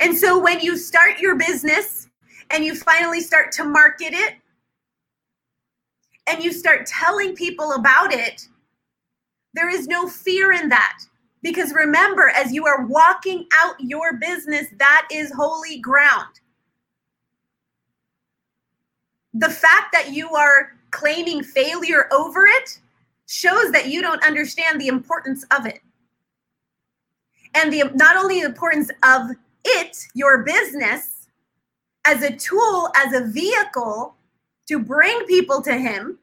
And 0.00 0.16
so 0.16 0.36
when 0.36 0.58
you 0.58 0.76
start 0.76 1.20
your 1.20 1.36
business 1.36 2.08
and 2.50 2.64
you 2.64 2.74
finally 2.74 3.20
start 3.20 3.52
to 3.52 3.64
market 3.64 4.14
it 4.14 4.34
and 6.26 6.42
you 6.42 6.52
start 6.52 6.86
telling 6.86 7.36
people 7.36 7.74
about 7.74 8.12
it, 8.12 8.48
there 9.54 9.70
is 9.70 9.86
no 9.86 10.08
fear 10.08 10.52
in 10.52 10.68
that. 10.68 10.98
Because 11.42 11.72
remember, 11.72 12.28
as 12.28 12.52
you 12.52 12.66
are 12.66 12.86
walking 12.86 13.46
out 13.62 13.74
your 13.80 14.14
business, 14.14 14.68
that 14.78 15.08
is 15.10 15.32
holy 15.32 15.78
ground 15.80 16.40
the 19.34 19.48
fact 19.48 19.92
that 19.92 20.12
you 20.12 20.34
are 20.34 20.72
claiming 20.90 21.42
failure 21.42 22.08
over 22.12 22.46
it 22.46 22.78
shows 23.26 23.72
that 23.72 23.88
you 23.88 24.02
don't 24.02 24.22
understand 24.24 24.80
the 24.80 24.88
importance 24.88 25.44
of 25.56 25.66
it 25.66 25.80
and 27.54 27.72
the 27.72 27.84
not 27.94 28.16
only 28.16 28.40
the 28.40 28.46
importance 28.46 28.90
of 29.02 29.30
it 29.64 29.96
your 30.14 30.42
business 30.42 31.28
as 32.04 32.22
a 32.22 32.36
tool 32.36 32.90
as 32.96 33.14
a 33.14 33.26
vehicle 33.26 34.14
to 34.66 34.78
bring 34.78 35.24
people 35.26 35.62
to 35.62 35.74
him 35.74 36.18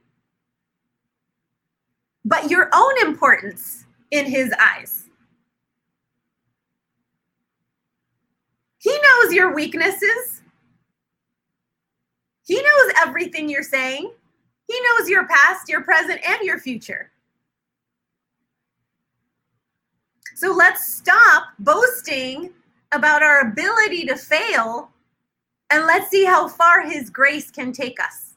but 2.25 2.49
your 2.49 2.69
own 2.73 3.01
importance 3.01 3.85
in 4.11 4.25
his 4.25 4.53
eyes 4.59 5.05
he 8.79 8.97
knows 9.01 9.33
your 9.33 9.53
weaknesses 9.53 10.39
he 12.49 12.55
knows 12.55 12.93
everything 13.05 13.47
you're 13.47 13.61
saying. 13.61 14.11
He 14.67 14.81
knows 14.81 15.07
your 15.07 15.27
past, 15.27 15.69
your 15.69 15.81
present, 15.81 16.19
and 16.27 16.39
your 16.41 16.57
future. 16.57 17.11
So 20.33 20.51
let's 20.51 20.91
stop 20.91 21.43
boasting 21.59 22.49
about 22.91 23.21
our 23.21 23.41
ability 23.41 24.05
to 24.07 24.15
fail 24.15 24.89
and 25.69 25.85
let's 25.85 26.09
see 26.09 26.25
how 26.25 26.47
far 26.47 26.81
His 26.81 27.11
grace 27.11 27.51
can 27.51 27.71
take 27.71 27.99
us. 27.99 28.28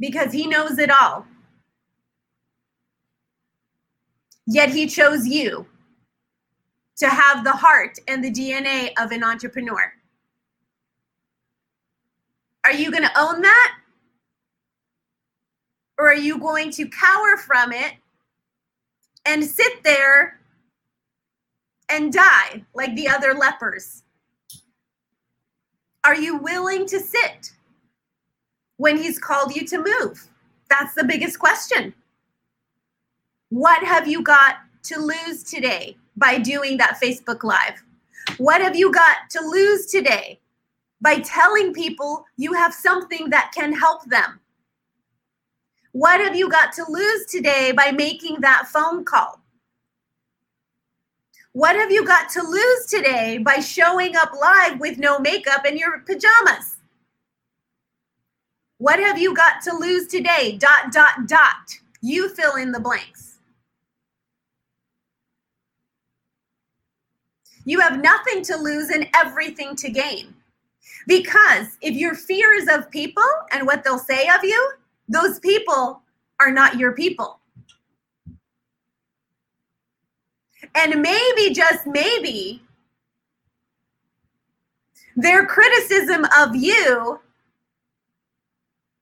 Because 0.00 0.32
He 0.32 0.46
knows 0.46 0.78
it 0.78 0.90
all. 0.90 1.26
Yet 4.46 4.70
He 4.70 4.88
chose 4.88 5.28
you 5.28 5.66
to 6.96 7.08
have 7.08 7.44
the 7.44 7.52
heart 7.52 7.98
and 8.08 8.22
the 8.22 8.30
DNA 8.30 8.90
of 8.98 9.12
an 9.12 9.22
entrepreneur. 9.22 9.92
Are 12.64 12.72
you 12.72 12.90
going 12.90 13.04
to 13.04 13.18
own 13.18 13.40
that? 13.40 13.74
Or 15.98 16.08
are 16.08 16.14
you 16.14 16.38
going 16.38 16.70
to 16.72 16.88
cower 16.88 17.36
from 17.36 17.72
it 17.72 17.94
and 19.26 19.44
sit 19.44 19.82
there 19.82 20.40
and 21.88 22.12
die 22.12 22.64
like 22.74 22.94
the 22.96 23.08
other 23.08 23.34
lepers? 23.34 24.02
Are 26.04 26.16
you 26.16 26.36
willing 26.38 26.86
to 26.86 27.00
sit 27.00 27.52
when 28.80 28.96
he's 28.96 29.18
called 29.18 29.54
you 29.54 29.66
to 29.66 29.76
move? 29.76 30.26
That's 30.70 30.94
the 30.94 31.04
biggest 31.04 31.38
question. 31.38 31.92
What 33.50 33.84
have 33.84 34.08
you 34.08 34.22
got 34.22 34.56
to 34.84 34.98
lose 34.98 35.44
today 35.44 35.98
by 36.16 36.38
doing 36.38 36.78
that 36.78 36.98
Facebook 36.98 37.44
Live? 37.44 37.82
What 38.38 38.62
have 38.62 38.74
you 38.74 38.90
got 38.90 39.28
to 39.32 39.42
lose 39.42 39.84
today 39.84 40.40
by 41.02 41.18
telling 41.18 41.74
people 41.74 42.24
you 42.38 42.54
have 42.54 42.72
something 42.72 43.28
that 43.28 43.52
can 43.54 43.74
help 43.74 44.06
them? 44.06 44.40
What 45.92 46.20
have 46.20 46.34
you 46.34 46.48
got 46.48 46.72
to 46.74 46.84
lose 46.88 47.26
today 47.26 47.72
by 47.72 47.90
making 47.90 48.40
that 48.40 48.66
phone 48.68 49.04
call? 49.04 49.42
What 51.52 51.76
have 51.76 51.90
you 51.90 52.06
got 52.06 52.30
to 52.30 52.42
lose 52.42 52.86
today 52.86 53.36
by 53.36 53.56
showing 53.56 54.16
up 54.16 54.32
live 54.40 54.80
with 54.80 54.96
no 54.96 55.18
makeup 55.18 55.66
in 55.66 55.76
your 55.76 55.98
pajamas? 55.98 56.79
What 58.80 58.98
have 58.98 59.18
you 59.18 59.34
got 59.34 59.60
to 59.64 59.76
lose 59.76 60.06
today? 60.06 60.56
Dot, 60.58 60.90
dot, 60.90 61.26
dot. 61.26 61.70
You 62.00 62.30
fill 62.30 62.56
in 62.56 62.72
the 62.72 62.80
blanks. 62.80 63.36
You 67.66 67.78
have 67.80 68.02
nothing 68.02 68.42
to 68.44 68.56
lose 68.56 68.88
and 68.88 69.06
everything 69.14 69.76
to 69.76 69.90
gain. 69.90 70.34
Because 71.06 71.76
if 71.82 71.94
your 71.94 72.14
fear 72.14 72.54
is 72.54 72.68
of 72.68 72.90
people 72.90 73.22
and 73.52 73.66
what 73.66 73.84
they'll 73.84 73.98
say 73.98 74.28
of 74.28 74.42
you, 74.42 74.72
those 75.10 75.38
people 75.40 76.00
are 76.40 76.50
not 76.50 76.78
your 76.78 76.92
people. 76.92 77.38
And 80.74 81.02
maybe, 81.02 81.52
just 81.52 81.86
maybe, 81.86 82.62
their 85.16 85.44
criticism 85.44 86.24
of 86.38 86.56
you, 86.56 87.20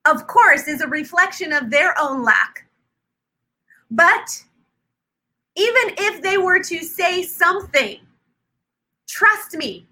of 0.08 0.26
course, 0.26 0.68
is 0.68 0.80
a 0.80 0.88
reflection 0.88 1.52
of 1.52 1.70
their 1.70 1.94
own 2.00 2.24
lack. 2.24 2.66
But 3.90 4.44
even 5.56 5.94
if 5.98 6.22
they 6.22 6.38
were 6.38 6.62
to 6.62 6.84
say 6.84 7.22
something, 7.22 8.00
trust 9.08 9.56
me, 9.56 9.86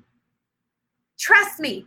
trust 1.19 1.61
me, 1.61 1.87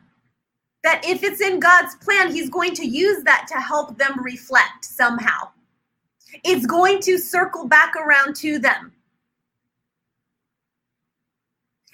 that 0.84 1.04
if 1.06 1.24
it's 1.24 1.42
in 1.42 1.60
God's 1.60 1.96
plan, 1.96 2.32
He's 2.32 2.50
going 2.50 2.74
to 2.76 2.86
use 2.86 3.24
that 3.24 3.48
to 3.50 3.56
help 3.56 3.98
them 3.98 4.24
reflect 4.24 4.86
somehow. 4.86 5.50
It's 6.44 6.66
going 6.66 7.02
to 7.02 7.18
circle 7.18 7.68
back 7.68 7.96
around 7.96 8.36
to 8.38 8.60
them 8.60 8.94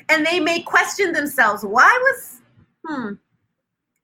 and 0.10 0.26
they 0.26 0.40
may 0.40 0.62
question 0.62 1.12
themselves 1.12 1.64
why 1.64 1.98
was 2.02 2.42
hmm 2.86 3.14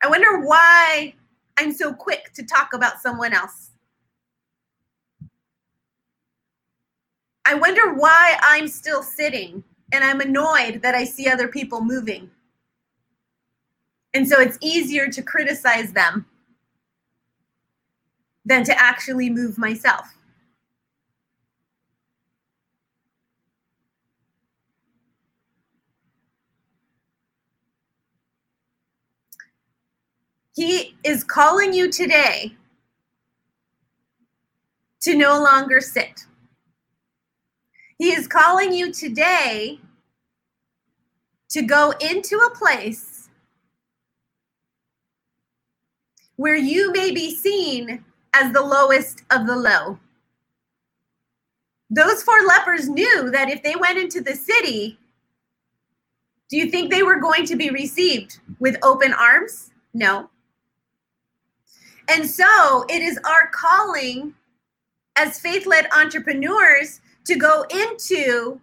i 0.03 0.07
wonder 0.07 0.39
why 0.39 1.13
i'm 1.61 1.71
so 1.71 1.93
quick 1.93 2.33
to 2.33 2.43
talk 2.43 2.73
about 2.73 2.99
someone 2.99 3.33
else. 3.33 3.69
I 7.45 7.53
wonder 7.53 7.93
why 7.93 8.37
i'm 8.41 8.67
still 8.67 9.03
sitting 9.03 9.63
and 9.91 10.03
i'm 10.03 10.21
annoyed 10.21 10.81
that 10.81 10.95
i 10.95 11.03
see 11.03 11.29
other 11.29 11.47
people 11.47 11.81
moving. 11.81 12.31
And 14.13 14.27
so 14.27 14.41
it's 14.41 14.57
easier 14.61 15.07
to 15.09 15.21
criticize 15.21 15.93
them 15.93 16.25
than 18.43 18.63
to 18.63 18.81
actually 18.81 19.29
move 19.29 19.57
myself 19.57 20.07
He 30.61 30.95
is 31.03 31.23
calling 31.23 31.73
you 31.73 31.91
today 31.91 32.55
to 34.99 35.15
no 35.15 35.41
longer 35.41 35.81
sit. 35.81 36.27
He 37.97 38.11
is 38.11 38.27
calling 38.27 38.71
you 38.71 38.93
today 38.93 39.79
to 41.49 41.63
go 41.63 41.95
into 41.99 42.35
a 42.35 42.55
place 42.55 43.27
where 46.35 46.55
you 46.55 46.91
may 46.91 47.09
be 47.09 47.35
seen 47.35 48.05
as 48.35 48.53
the 48.53 48.61
lowest 48.61 49.23
of 49.31 49.47
the 49.47 49.55
low. 49.55 49.97
Those 51.89 52.21
four 52.21 52.39
lepers 52.45 52.87
knew 52.87 53.31
that 53.31 53.49
if 53.49 53.63
they 53.63 53.75
went 53.75 53.97
into 53.97 54.21
the 54.21 54.35
city, 54.35 54.99
do 56.51 56.57
you 56.57 56.69
think 56.69 56.91
they 56.91 57.01
were 57.01 57.19
going 57.19 57.47
to 57.47 57.55
be 57.55 57.71
received 57.71 58.37
with 58.59 58.77
open 58.83 59.11
arms? 59.11 59.71
No. 59.95 60.29
And 62.09 62.25
so 62.29 62.85
it 62.89 63.01
is 63.01 63.19
our 63.25 63.47
calling 63.51 64.33
as 65.17 65.39
faith 65.39 65.65
led 65.65 65.87
entrepreneurs 65.93 67.01
to 67.25 67.35
go 67.35 67.65
into 67.69 68.59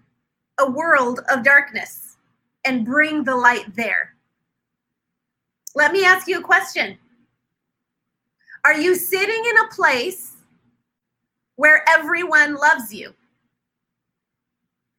a 0.58 0.70
world 0.70 1.20
of 1.30 1.44
darkness 1.44 2.16
and 2.64 2.84
bring 2.84 3.24
the 3.24 3.36
light 3.36 3.74
there. 3.74 4.14
Let 5.74 5.92
me 5.92 6.04
ask 6.04 6.26
you 6.26 6.40
a 6.40 6.42
question 6.42 6.98
Are 8.64 8.78
you 8.78 8.94
sitting 8.94 9.44
in 9.44 9.58
a 9.58 9.68
place 9.68 10.32
where 11.56 11.84
everyone 11.88 12.54
loves 12.54 12.92
you? 12.92 13.14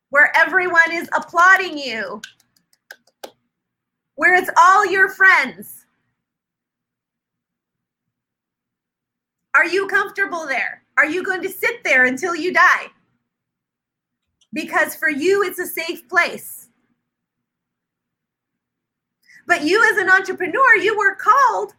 Where 0.10 0.32
everyone 0.36 0.91
is 0.91 1.10
applauding 1.15 1.78
you? 1.78 2.21
Where 4.15 4.36
it's 4.36 4.49
all 4.58 4.86
your 4.86 5.10
friends? 5.10 5.79
Are 9.55 9.65
you 9.65 9.88
comfortable 9.88 10.45
there? 10.45 10.83
Are 10.97 11.05
you 11.05 11.23
going 11.23 11.41
to 11.41 11.49
sit 11.49 11.83
there 11.83 12.05
until 12.05 12.35
you 12.35 12.53
die? 12.53 12.88
Because 14.53 14.95
for 14.95 15.09
you, 15.09 15.43
it's 15.43 15.59
a 15.59 15.65
safe 15.65 16.07
place. 16.07 16.67
But 19.47 19.63
you, 19.63 19.83
as 19.91 19.97
an 19.97 20.09
entrepreneur, 20.09 20.75
you 20.75 20.97
were 20.97 21.15
called 21.15 21.73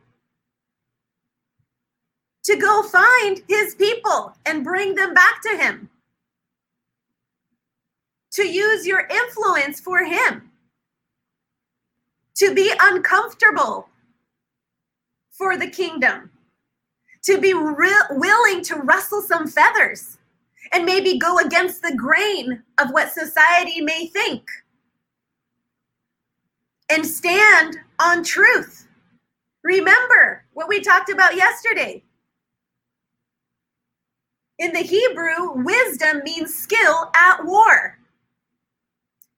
to 2.45 2.57
go 2.57 2.83
find 2.83 3.43
his 3.49 3.75
people 3.75 4.35
and 4.47 4.65
bring 4.65 4.95
them 4.95 5.15
back 5.15 5.43
to 5.43 5.57
him, 5.57 5.89
to 8.33 8.43
use 8.49 8.87
your 8.87 9.07
influence 9.07 9.79
for 9.79 10.05
him, 10.05 10.51
to 12.37 12.55
be 12.55 12.73
uncomfortable 12.81 13.89
for 15.31 15.57
the 15.57 15.69
kingdom 15.69 16.31
to 17.25 17.39
be 17.39 17.53
re- 17.53 18.03
willing 18.11 18.63
to 18.65 18.77
rustle 18.77 19.23
some 19.23 19.47
feathers 19.47 20.19
and 20.73 20.85
maybe 20.85 21.19
go 21.19 21.39
against 21.39 21.83
the 21.83 21.95
grain 21.97 22.63
of 22.79 22.91
what 22.91 23.13
society 23.13 23.81
may 23.81 24.07
think 24.07 24.43
and 26.91 27.07
stand 27.07 27.77
on 28.01 28.25
truth. 28.25 28.89
Remember 29.63 30.45
what 30.53 30.69
we 30.69 30.81
talked 30.81 31.11
about 31.11 31.37
yesterday. 31.37 32.03
In 34.59 34.73
the 34.73 34.81
Hebrew, 34.81 35.53
wisdom 35.65 36.23
means 36.25 36.55
skill 36.55 37.11
at 37.17 37.45
war. 37.45 37.99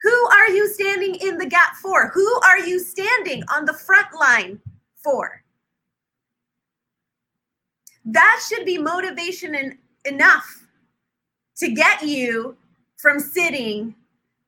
Who 0.02 0.28
are 0.30 0.48
you 0.48 0.68
standing 0.68 1.14
in 1.16 1.38
the 1.38 1.46
gap 1.46 1.76
for? 1.76 2.08
Who 2.08 2.40
are 2.44 2.58
you 2.58 2.80
standing 2.80 3.44
on 3.54 3.64
the 3.64 3.72
front 3.72 4.08
line 4.18 4.60
for? 5.02 5.41
That 8.04 8.44
should 8.48 8.66
be 8.66 8.78
motivation 8.78 9.54
en- 9.54 9.78
enough 10.04 10.66
to 11.56 11.70
get 11.70 12.02
you 12.02 12.56
from 12.96 13.18
sitting 13.20 13.94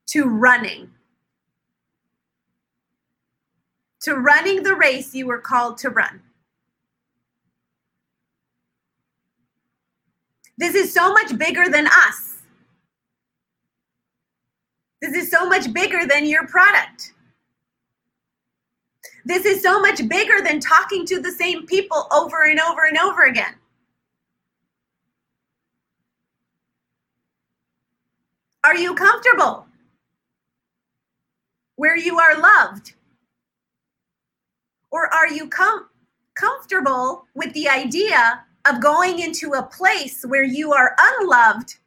to 0.07 0.25
running. 0.25 0.91
To 4.01 4.15
running 4.15 4.63
the 4.63 4.75
race 4.75 5.13
you 5.15 5.27
were 5.27 5.39
called 5.39 5.77
to 5.79 5.89
run. 5.89 6.21
This 10.57 10.75
is 10.75 10.93
so 10.93 11.11
much 11.11 11.37
bigger 11.37 11.69
than 11.69 11.87
us. 11.87 12.37
This 15.01 15.13
is 15.13 15.29
so 15.29 15.47
much 15.47 15.71
bigger 15.73 16.05
than 16.05 16.25
your 16.25 16.47
product. 16.47 17.13
This 19.25 19.45
is 19.45 19.61
so 19.61 19.79
much 19.79 20.07
bigger 20.07 20.41
than 20.43 20.59
talking 20.59 21.05
to 21.07 21.19
the 21.19 21.31
same 21.31 21.65
people 21.65 22.07
over 22.11 22.43
and 22.47 22.59
over 22.59 22.85
and 22.87 22.97
over 22.97 23.23
again. 23.23 23.55
Are 28.63 28.77
you 28.77 28.95
comfortable 28.95 29.67
where 31.75 31.97
you 31.97 32.19
are 32.19 32.39
loved? 32.39 32.93
Or 34.91 35.13
are 35.13 35.27
you 35.27 35.49
com- 35.49 35.89
comfortable 36.35 37.25
with 37.33 37.53
the 37.53 37.67
idea 37.67 38.43
of 38.65 38.81
going 38.81 39.19
into 39.19 39.53
a 39.53 39.63
place 39.63 40.23
where 40.23 40.43
you 40.43 40.73
are 40.73 40.95
unloved 40.99 41.77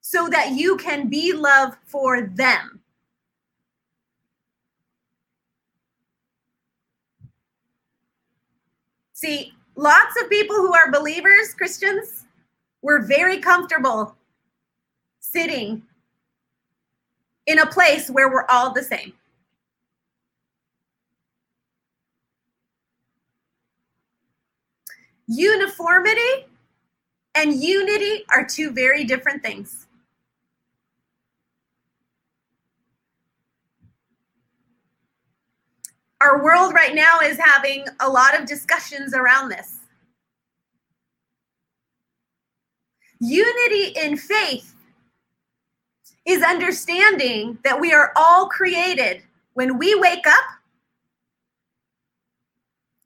so 0.00 0.28
that 0.28 0.52
you 0.52 0.76
can 0.76 1.08
be 1.08 1.32
love 1.32 1.76
for 1.86 2.22
them. 2.22 2.81
See, 9.22 9.54
lots 9.76 10.20
of 10.20 10.28
people 10.28 10.56
who 10.56 10.74
are 10.74 10.90
believers, 10.90 11.54
Christians, 11.54 12.24
were 12.82 13.02
very 13.02 13.38
comfortable 13.38 14.16
sitting 15.20 15.80
in 17.46 17.60
a 17.60 17.66
place 17.66 18.10
where 18.10 18.28
we're 18.28 18.46
all 18.48 18.72
the 18.72 18.82
same. 18.82 19.12
Uniformity 25.28 26.48
and 27.36 27.62
unity 27.62 28.24
are 28.34 28.44
two 28.44 28.72
very 28.72 29.04
different 29.04 29.40
things. 29.40 29.86
Our 36.22 36.42
world 36.42 36.72
right 36.72 36.94
now 36.94 37.18
is 37.20 37.38
having 37.38 37.84
a 38.00 38.08
lot 38.08 38.38
of 38.38 38.46
discussions 38.46 39.14
around 39.14 39.48
this. 39.48 39.80
Unity 43.20 43.98
in 43.98 44.16
faith 44.16 44.74
is 46.24 46.42
understanding 46.42 47.58
that 47.64 47.80
we 47.80 47.92
are 47.92 48.12
all 48.16 48.48
created 48.48 49.22
when 49.54 49.78
we 49.78 49.94
wake 49.98 50.26
up 50.26 50.44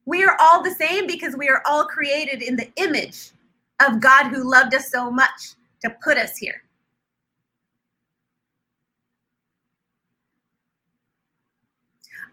we 0.06 0.22
are 0.24 0.36
all 0.40 0.62
the 0.62 0.70
same 0.70 1.06
because 1.06 1.36
we 1.36 1.48
are 1.48 1.62
all 1.66 1.84
created 1.84 2.40
in 2.40 2.56
the 2.56 2.70
image 2.76 3.32
of 3.86 4.00
God 4.00 4.28
who 4.28 4.48
loved 4.48 4.74
us 4.74 4.90
so 4.90 5.10
much 5.10 5.54
to 5.82 5.90
put 6.02 6.16
us 6.16 6.36
here. 6.36 6.62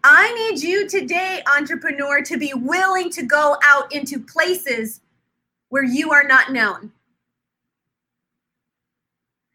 I 0.02 0.32
need 0.34 0.62
you 0.62 0.86
today, 0.86 1.42
entrepreneur, 1.56 2.20
to 2.22 2.36
be 2.36 2.52
willing 2.54 3.10
to 3.10 3.22
go 3.22 3.56
out 3.64 3.94
into 3.94 4.18
places 4.20 5.00
where 5.70 5.82
you 5.82 6.12
are 6.12 6.24
not 6.24 6.52
known, 6.52 6.92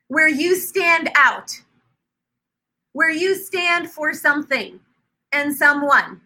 where 0.07 0.27
you 0.27 0.55
stand 0.55 1.09
out, 1.15 1.51
where 2.93 3.11
you 3.11 3.35
stand 3.35 3.91
for 3.91 4.13
something 4.13 4.79
and 5.31 5.55
someone. 5.55 6.21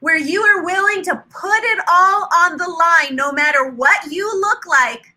Where 0.00 0.18
you 0.18 0.42
are 0.42 0.64
willing 0.64 1.02
to 1.04 1.22
put 1.30 1.62
it 1.62 1.78
all 1.88 2.28
on 2.34 2.56
the 2.56 2.68
line, 2.68 3.16
no 3.16 3.32
matter 3.32 3.70
what 3.70 4.10
you 4.10 4.30
look 4.40 4.66
like. 4.66 5.14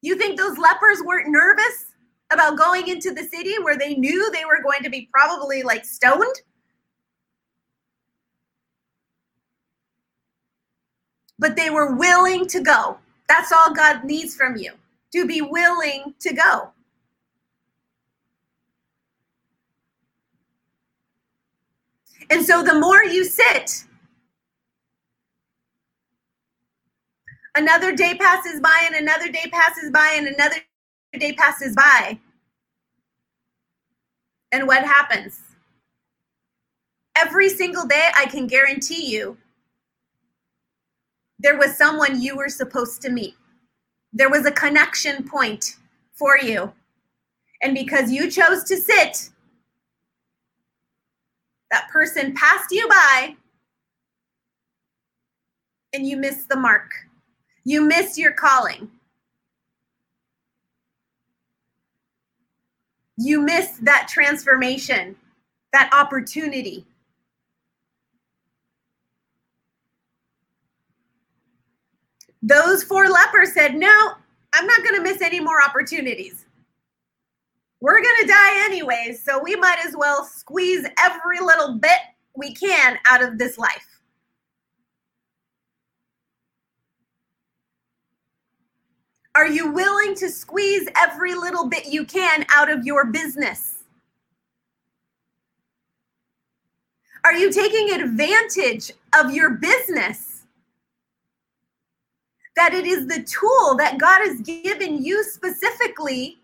You 0.00 0.16
think 0.16 0.38
those 0.38 0.58
lepers 0.58 1.02
weren't 1.04 1.30
nervous 1.30 1.91
about 2.32 2.58
going 2.58 2.88
into 2.88 3.12
the 3.12 3.24
city 3.24 3.54
where 3.62 3.78
they 3.78 3.94
knew 3.94 4.30
they 4.32 4.44
were 4.44 4.62
going 4.62 4.82
to 4.82 4.90
be 4.90 5.08
probably 5.12 5.62
like 5.62 5.84
stoned? 5.84 6.42
But 11.38 11.56
they 11.56 11.70
were 11.70 11.94
willing 11.94 12.46
to 12.48 12.60
go. 12.60 12.98
That's 13.28 13.52
all 13.52 13.74
God 13.74 14.04
needs 14.04 14.34
from 14.36 14.56
you 14.56 14.72
to 15.12 15.26
be 15.26 15.42
willing 15.42 16.14
to 16.20 16.34
go. 16.34 16.70
And 22.30 22.44
so 22.44 22.62
the 22.62 22.78
more 22.78 23.04
you 23.04 23.24
sit, 23.24 23.84
another 27.56 27.94
day 27.94 28.14
passes 28.14 28.60
by 28.60 28.84
and 28.86 28.96
another 28.96 29.30
day 29.30 29.44
passes 29.52 29.90
by 29.90 30.14
and 30.16 30.28
another 30.28 30.56
day 31.18 31.32
passes 31.32 31.74
by. 31.74 32.18
And 34.50 34.66
what 34.66 34.84
happens? 34.84 35.40
Every 37.16 37.48
single 37.48 37.86
day, 37.86 38.08
I 38.16 38.26
can 38.26 38.46
guarantee 38.46 39.06
you, 39.06 39.36
there 41.38 41.58
was 41.58 41.76
someone 41.76 42.20
you 42.20 42.36
were 42.36 42.48
supposed 42.48 43.02
to 43.02 43.10
meet. 43.10 43.34
There 44.12 44.30
was 44.30 44.46
a 44.46 44.52
connection 44.52 45.28
point 45.28 45.76
for 46.12 46.38
you. 46.38 46.72
And 47.62 47.74
because 47.74 48.10
you 48.10 48.30
chose 48.30 48.64
to 48.64 48.76
sit, 48.76 49.30
that 51.70 51.88
person 51.90 52.34
passed 52.34 52.70
you 52.70 52.88
by 52.88 53.36
and 55.92 56.06
you 56.06 56.16
missed 56.16 56.48
the 56.48 56.56
mark. 56.56 56.90
You 57.64 57.82
missed 57.82 58.18
your 58.18 58.32
calling. 58.32 58.90
You 63.22 63.40
missed 63.40 63.84
that 63.84 64.08
transformation, 64.08 65.16
that 65.72 65.90
opportunity. 65.92 66.84
Those 72.42 72.82
four 72.82 73.08
lepers 73.08 73.52
said, 73.52 73.74
No, 73.74 74.12
I'm 74.52 74.66
not 74.66 74.82
going 74.82 74.96
to 74.96 75.02
miss 75.02 75.22
any 75.22 75.40
more 75.40 75.62
opportunities 75.62 76.46
we're 77.82 78.00
going 78.00 78.16
to 78.20 78.26
die 78.28 78.64
anyways, 78.64 79.20
so 79.24 79.42
we 79.42 79.56
might 79.56 79.84
as 79.84 79.96
well 79.96 80.24
squeeze 80.24 80.86
every 81.00 81.40
little 81.40 81.78
bit 81.78 81.98
we 82.36 82.54
can 82.54 82.96
out 83.06 83.24
of 83.24 83.38
this 83.38 83.58
life. 83.58 83.91
Are 89.34 89.46
you 89.46 89.72
willing 89.72 90.14
to 90.16 90.28
squeeze 90.28 90.86
every 90.96 91.34
little 91.34 91.68
bit 91.68 91.86
you 91.86 92.04
can 92.04 92.44
out 92.54 92.70
of 92.70 92.84
your 92.84 93.06
business? 93.06 93.84
Are 97.24 97.34
you 97.34 97.50
taking 97.50 98.00
advantage 98.00 98.92
of 99.18 99.32
your 99.32 99.50
business? 99.50 100.42
That 102.56 102.74
it 102.74 102.84
is 102.84 103.06
the 103.06 103.22
tool 103.22 103.76
that 103.78 103.98
God 103.98 104.20
has 104.20 104.40
given 104.42 105.02
you 105.02 105.24
specifically 105.24 106.38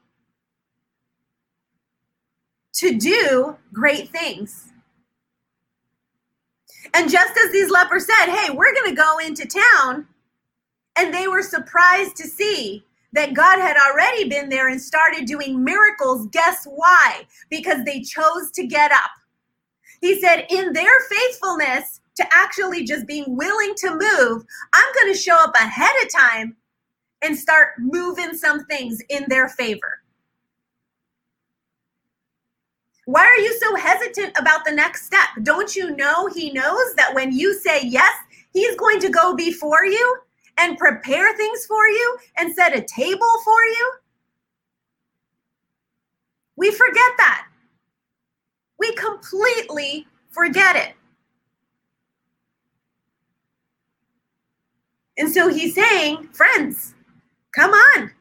to 2.74 2.98
do 2.98 3.56
great 3.72 4.08
things. 4.08 4.72
And 6.94 7.10
just 7.10 7.36
as 7.36 7.52
these 7.52 7.70
lepers 7.70 8.06
said, 8.06 8.26
hey, 8.32 8.50
we're 8.50 8.72
going 8.72 8.88
to 8.88 8.96
go 8.96 9.18
into 9.18 9.46
town, 9.46 10.06
and 10.98 11.14
they 11.14 11.28
were 11.28 11.42
surprised 11.42 12.16
to 12.16 12.24
see 12.24 12.84
that 13.12 13.32
God 13.32 13.60
had 13.60 13.76
already 13.76 14.28
been 14.28 14.48
there 14.48 14.68
and 14.68 14.80
started 14.80 15.26
doing 15.26 15.64
miracles. 15.64 16.26
Guess 16.32 16.66
why? 16.66 17.26
Because 17.48 17.84
they 17.84 18.02
chose 18.02 18.50
to 18.54 18.66
get 18.66 18.90
up. 18.90 19.10
He 20.00 20.20
said, 20.20 20.46
in 20.50 20.72
their 20.72 21.00
faithfulness 21.08 22.00
to 22.16 22.24
actually 22.32 22.84
just 22.84 23.06
being 23.06 23.36
willing 23.36 23.74
to 23.76 23.90
move, 23.90 24.44
I'm 24.74 24.94
going 24.94 25.12
to 25.12 25.18
show 25.18 25.36
up 25.36 25.54
ahead 25.54 25.94
of 26.04 26.12
time 26.12 26.56
and 27.22 27.36
start 27.36 27.70
moving 27.78 28.34
some 28.34 28.64
things 28.66 29.00
in 29.08 29.24
their 29.28 29.48
favor. 29.48 30.00
Why 33.06 33.24
are 33.24 33.38
you 33.38 33.56
so 33.58 33.74
hesitant 33.74 34.36
about 34.36 34.64
the 34.66 34.72
next 34.72 35.06
step? 35.06 35.28
Don't 35.42 35.74
you 35.74 35.96
know 35.96 36.26
he 36.26 36.52
knows 36.52 36.94
that 36.96 37.14
when 37.14 37.32
you 37.32 37.58
say 37.58 37.82
yes, 37.84 38.12
he's 38.52 38.76
going 38.76 39.00
to 39.00 39.08
go 39.08 39.34
before 39.34 39.86
you 39.86 40.18
and 40.58 40.78
prepare 40.78 41.36
things 41.36 41.66
for 41.66 41.86
you 41.86 42.18
and 42.36 42.54
set 42.54 42.76
a 42.76 42.82
table 42.82 43.30
for 43.44 43.62
you? 43.64 43.92
We 46.56 46.70
forget 46.70 47.12
that. 47.18 47.46
We 48.78 48.92
completely 48.94 50.06
forget 50.30 50.76
it. 50.76 50.94
And 55.16 55.32
so 55.32 55.48
he's 55.48 55.74
saying, 55.74 56.28
friends, 56.32 56.94
come 57.54 57.72
on. 57.72 58.12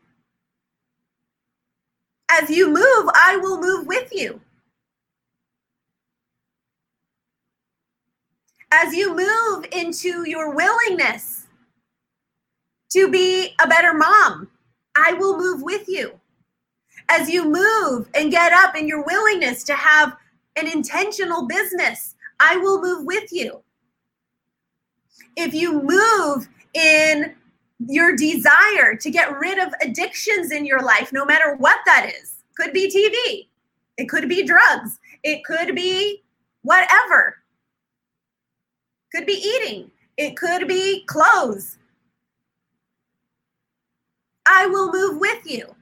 As 2.30 2.50
you 2.50 2.67
move, 2.67 3.10
I 3.13 3.38
will 3.41 3.62
move 3.62 3.88
with 3.88 4.12
you. 4.12 4.41
as 8.71 8.93
you 8.93 9.15
move 9.15 9.65
into 9.71 10.28
your 10.30 10.54
willingness 10.54 11.47
to 12.98 13.12
be 13.12 13.54
a 13.64 13.68
better 13.68 13.94
mom, 13.94 14.50
I 14.96 15.14
will 15.14 15.38
move 15.38 15.62
with 15.62 15.88
you. 15.88 16.20
As 17.10 17.30
you 17.30 17.46
move 17.46 18.10
and 18.16 18.32
get 18.32 18.54
up 18.54 18.76
in 18.76 18.88
your 18.88 19.04
willingness 19.04 19.64
to 19.66 19.76
have 19.76 20.18
an 20.56 20.68
intentional 20.68 21.48
business, 21.48 22.16
I 22.40 22.58
will 22.58 22.82
move 22.82 23.06
with 23.06 23.32
you. 23.32 23.62
If 25.36 25.54
you 25.54 25.84
move 25.84 26.50
in 26.74 27.36
your 27.88 28.16
desire 28.16 28.96
to 28.96 29.12
get 29.12 29.40
rid 29.40 29.60
of 29.60 29.74
addictions 29.84 30.52
in 30.52 30.66
your 30.66 30.82
life, 30.82 31.14
no 31.14 31.26
matter 31.26 31.56
what 31.58 31.80
that 31.86 32.12
is, 32.20 32.38
could 32.58 32.74
be 32.74 32.90
TV, 32.90 33.48
it 33.98 34.10
could 34.10 34.28
be 34.28 34.44
drugs, 34.44 35.00
it 35.24 35.44
could 35.46 35.76
be 35.76 36.24
whatever 36.64 37.38
Could 39.14 39.28
be 39.28 39.34
eating. 39.34 39.92
It 40.18 40.36
could 40.38 40.68
be 40.68 41.06
clothes. 41.06 41.77
I 44.48 44.66
will 44.68 44.92
move 44.92 45.20
with 45.20 45.46
you. 45.46 45.76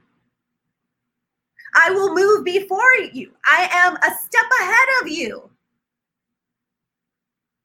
I 1.74 1.90
will 1.90 2.14
move 2.14 2.44
before 2.44 2.92
you. 3.12 3.32
I 3.44 3.68
am 3.72 3.96
a 3.96 4.16
step 4.24 4.46
ahead 4.60 4.88
of 5.02 5.08
you. 5.08 5.48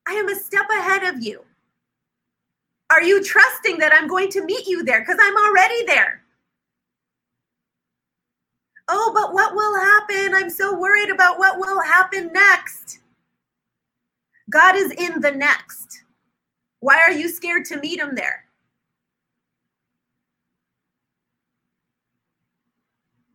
I 0.08 0.14
am 0.14 0.30
a 0.30 0.36
step 0.36 0.66
ahead 0.70 1.04
of 1.04 1.22
you. 1.22 1.44
Are 2.92 3.02
you 3.02 3.24
trusting 3.24 3.78
that 3.80 3.94
I'm 3.94 4.08
going 4.08 4.30
to 4.32 4.44
meet 4.44 4.68
you 4.68 4.84
there? 4.84 5.00
Because 5.00 5.18
I'm 5.20 5.36
already 5.38 5.86
there. 5.86 6.22
Oh, 8.90 9.12
but 9.14 9.34
what 9.34 9.56
will 9.56 9.80
happen? 9.80 10.34
I'm 10.36 10.50
so 10.50 10.78
worried 10.78 11.10
about 11.10 11.40
what 11.40 11.58
will 11.58 11.82
happen 11.82 12.32
next. 12.34 13.00
God 14.50 14.76
is 14.76 14.92
in 14.92 15.22
the 15.22 15.32
next. 15.32 16.04
Why 16.82 17.00
are 17.00 17.12
you 17.12 17.30
scared 17.30 17.64
to 17.66 17.80
meet 17.80 18.00
him 18.00 18.14
there? 18.16 18.44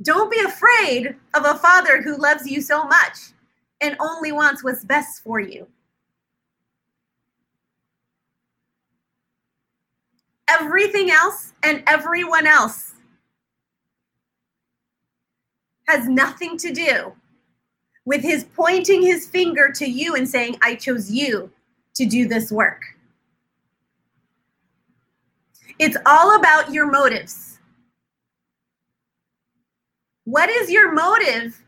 Don't 0.07 0.31
be 0.31 0.39
afraid 0.39 1.17
of 1.35 1.45
a 1.45 1.59
father 1.59 2.01
who 2.01 2.17
loves 2.17 2.49
you 2.49 2.61
so 2.61 2.85
much 2.85 3.33
and 3.81 3.97
only 3.99 4.31
wants 4.31 4.63
what's 4.63 4.85
best 4.85 5.25
for 5.25 5.41
you. 5.41 5.67
Everything 10.49 11.11
else 11.11 11.55
and 11.65 11.83
everyone 11.89 12.47
else 12.47 12.95
has 15.89 16.09
nothing 16.09 16.57
to 16.59 16.73
do 16.73 17.13
with 18.05 18.23
his 18.23 18.45
pointing 18.45 19.03
his 19.03 19.27
finger 19.27 19.73
to 19.73 19.87
you 19.91 20.15
and 20.15 20.29
saying, 20.29 20.57
I 20.63 20.77
chose 20.77 21.11
you 21.11 21.51
to 21.97 22.07
do 22.07 22.29
this 22.29 22.53
work. 22.53 22.83
It's 25.81 25.97
all 26.07 26.37
about 26.37 26.73
your 26.73 26.89
motives. 26.89 27.56
What 30.27 30.51
is 30.51 30.69
your 30.73 30.91
motive 30.93 31.63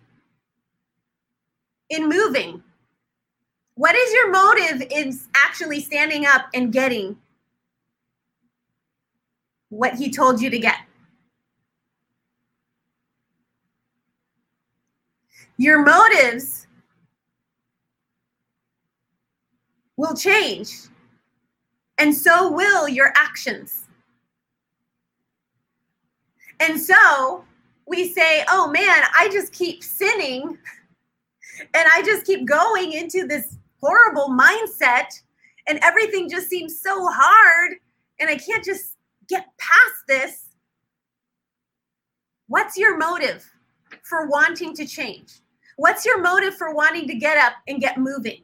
in 1.90 2.09
moving? 2.09 2.61
What 3.77 3.94
is 3.94 4.12
your 4.12 4.33
motive 4.33 4.83
in 4.90 5.16
actually 5.37 5.81
standing 5.81 6.27
up 6.27 6.47
and 6.53 6.73
getting 6.73 7.16
what 9.68 9.94
he 9.94 10.11
told 10.11 10.42
you 10.42 10.51
to 10.51 10.59
get? 10.59 10.75
Your 15.57 15.85
motives 15.85 16.66
will 19.97 20.16
change, 20.16 20.73
and 21.99 22.12
so 22.12 22.51
will 22.51 22.88
your 22.88 23.12
actions. 23.14 23.87
And 26.59 26.81
so 26.81 27.44
we 27.88 28.12
say, 28.12 28.44
oh 28.48 28.70
man, 28.70 29.03
I 29.18 29.29
just 29.33 29.53
keep 29.53 29.83
sinning 29.83 30.59
and 31.74 31.88
I 31.92 32.03
just 32.05 32.27
keep 32.27 32.46
going 32.46 32.92
into 32.92 33.27
this 33.27 33.57
horrible 33.81 34.29
mindset 34.29 35.07
and 35.66 35.79
everything 35.83 36.29
just 36.29 36.48
seems 36.48 36.81
so 36.81 37.09
hard 37.11 37.77
and 38.20 38.29
I 38.29 38.37
can't 38.37 38.64
just 38.64 38.96
get 39.29 39.46
past 39.59 39.94
this. 40.07 40.44
What's 42.46 42.77
your 42.77 42.96
motive 42.96 43.51
for 44.03 44.27
wanting 44.27 44.74
to 44.74 44.87
change? 44.87 45.40
What's 45.77 46.05
your 46.05 46.20
motive 46.20 46.57
for 46.57 46.74
wanting 46.74 47.07
to 47.09 47.14
get 47.14 47.38
up 47.38 47.55
and 47.68 47.81
get 47.81 47.98
moving? 47.98 48.42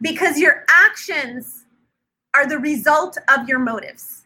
Because 0.00 0.38
your 0.38 0.64
actions 0.70 1.64
are 2.34 2.46
the 2.46 2.58
result 2.58 3.18
of 3.28 3.48
your 3.48 3.58
motives. 3.58 4.22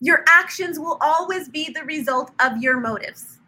Your 0.00 0.24
actions 0.28 0.78
will 0.78 0.98
always 1.00 1.48
be 1.48 1.70
the 1.70 1.82
result 1.84 2.30
of 2.40 2.58
your 2.58 2.78
motives. 2.78 3.38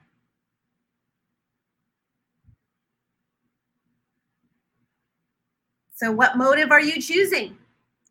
So, 5.94 6.10
what 6.10 6.36
motive 6.36 6.72
are 6.72 6.80
you 6.80 7.00
choosing 7.00 7.58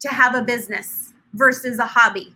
to 0.02 0.10
have 0.10 0.36
a 0.36 0.44
business 0.44 1.14
versus 1.34 1.80
a 1.80 1.86
hobby? 1.86 2.36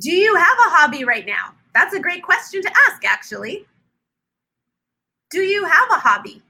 Do 0.00 0.12
you 0.12 0.34
have 0.36 0.58
a 0.58 0.70
hobby 0.70 1.04
right 1.04 1.26
now? 1.26 1.54
That's 1.74 1.94
a 1.94 2.00
great 2.00 2.22
question 2.22 2.62
to 2.62 2.70
ask, 2.86 3.04
actually. 3.04 3.66
Do 5.30 5.40
you 5.40 5.64
have 5.64 5.90
a 5.90 5.94
hobby? 5.94 6.42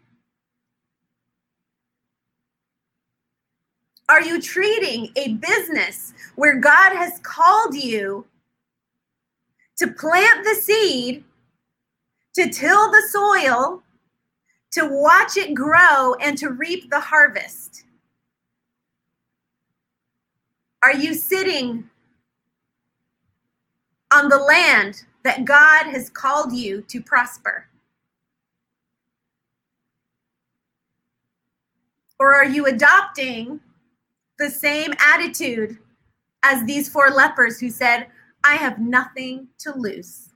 Are 4.09 4.23
you 4.23 4.40
treating 4.40 5.12
a 5.16 5.35
business 5.35 6.14
where 6.37 6.57
God 6.57 6.94
has 6.94 7.18
called 7.23 7.75
you 7.75 8.25
to 9.77 9.88
plant 9.88 10.44
the 10.44 10.55
seed, 10.55 11.25
to 12.35 12.49
till 12.49 12.90
the 12.90 13.03
soil, 13.11 13.83
to 14.73 14.88
watch 14.90 15.37
it 15.37 15.55
grow, 15.55 16.14
and 16.23 16.38
to 16.38 16.51
reap 16.51 16.90
the 16.90 17.01
harvest? 17.01 17.85
Are 20.83 20.94
you 20.94 21.12
sitting 21.12 21.90
on 24.11 24.31
the 24.31 24.38
land 24.38 25.05
that 25.25 25.44
God 25.44 25.87
has 25.87 26.09
called 26.09 26.55
you 26.55 26.81
to 26.88 27.03
prosper? 27.03 27.66
Or 32.18 32.35
are 32.35 32.47
you 32.47 32.66
adopting 32.66 33.61
the 34.38 34.51
same 34.51 34.92
attitude 34.98 35.79
as 36.42 36.64
these 36.64 36.88
four 36.88 37.11
lepers 37.11 37.59
who 37.59 37.70
said, 37.70 38.07
I 38.44 38.55
have 38.55 38.79
nothing 38.79 39.48
to 39.59 39.74
lose. 39.77 40.31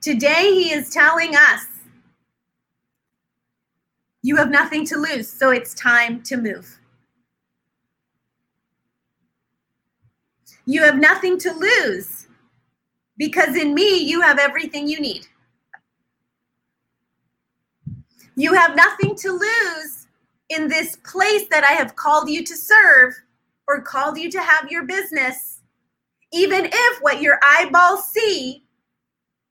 Today, 0.00 0.52
he 0.52 0.72
is 0.72 0.90
telling 0.90 1.34
us, 1.34 1.66
you 4.22 4.36
have 4.36 4.50
nothing 4.50 4.84
to 4.86 4.96
lose, 4.96 5.28
so 5.28 5.50
it's 5.50 5.74
time 5.74 6.22
to 6.24 6.36
move. 6.36 6.78
You 10.66 10.82
have 10.82 10.98
nothing 10.98 11.38
to 11.38 11.52
lose 11.52 12.26
because 13.16 13.56
in 13.56 13.74
me, 13.74 13.96
you 13.98 14.20
have 14.20 14.38
everything 14.38 14.86
you 14.86 15.00
need. 15.00 15.26
You 18.38 18.54
have 18.54 18.76
nothing 18.76 19.16
to 19.16 19.32
lose 19.32 20.06
in 20.48 20.68
this 20.68 20.94
place 21.04 21.48
that 21.50 21.64
I 21.64 21.72
have 21.72 21.96
called 21.96 22.30
you 22.30 22.44
to 22.44 22.56
serve 22.56 23.12
or 23.66 23.82
called 23.82 24.16
you 24.16 24.30
to 24.30 24.40
have 24.40 24.70
your 24.70 24.84
business, 24.84 25.58
even 26.32 26.66
if 26.72 27.02
what 27.02 27.20
your 27.20 27.40
eyeballs 27.44 28.08
see 28.10 28.62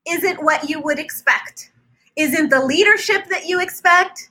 isn't 0.08 0.42
what 0.42 0.70
you 0.70 0.80
would 0.80 1.00
expect, 1.00 1.74
isn't 2.16 2.48
the 2.48 2.64
leadership 2.64 3.26
that 3.30 3.46
you 3.46 3.60
expect, 3.60 4.30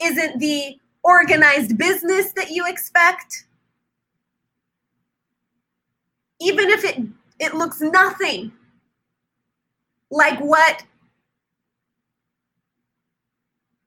isn't 0.00 0.38
the 0.38 0.78
organized 1.02 1.76
business 1.76 2.32
that 2.32 2.48
you 2.48 2.66
expect. 2.66 3.44
Even 6.40 6.70
if 6.70 6.84
it, 6.84 7.02
it 7.38 7.54
looks 7.54 7.82
nothing 7.82 8.50
like 10.10 10.40
what 10.40 10.84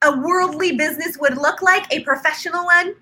a 0.03 0.17
worldly 0.17 0.75
business 0.75 1.17
would 1.17 1.37
look 1.37 1.61
like, 1.61 1.91
a 1.93 2.03
professional 2.03 2.65
one. 2.65 2.95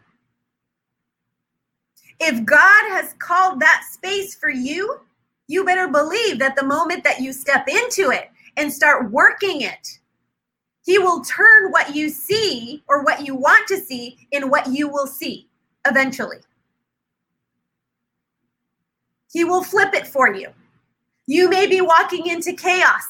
If 2.19 2.45
God 2.45 2.91
has 2.91 3.15
called 3.19 3.59
that 3.59 3.83
space 3.91 4.35
for 4.35 4.49
you, 4.49 4.99
you 5.47 5.65
better 5.65 5.87
believe 5.87 6.39
that 6.39 6.55
the 6.55 6.65
moment 6.65 7.03
that 7.03 7.19
you 7.19 7.33
step 7.33 7.67
into 7.67 8.11
it 8.11 8.29
and 8.57 8.71
start 8.71 9.11
working 9.11 9.61
it, 9.61 9.99
He 10.85 10.99
will 10.99 11.23
turn 11.23 11.71
what 11.71 11.95
you 11.95 12.09
see 12.09 12.83
or 12.87 13.03
what 13.03 13.25
you 13.25 13.35
want 13.35 13.67
to 13.67 13.77
see 13.77 14.27
in 14.31 14.49
what 14.49 14.67
you 14.67 14.87
will 14.87 15.07
see 15.07 15.47
eventually. 15.87 16.39
He 19.31 19.43
will 19.43 19.63
flip 19.63 19.93
it 19.93 20.07
for 20.07 20.33
you. 20.33 20.49
You 21.25 21.49
may 21.49 21.65
be 21.65 21.81
walking 21.81 22.27
into 22.27 22.53
chaos. 22.53 23.07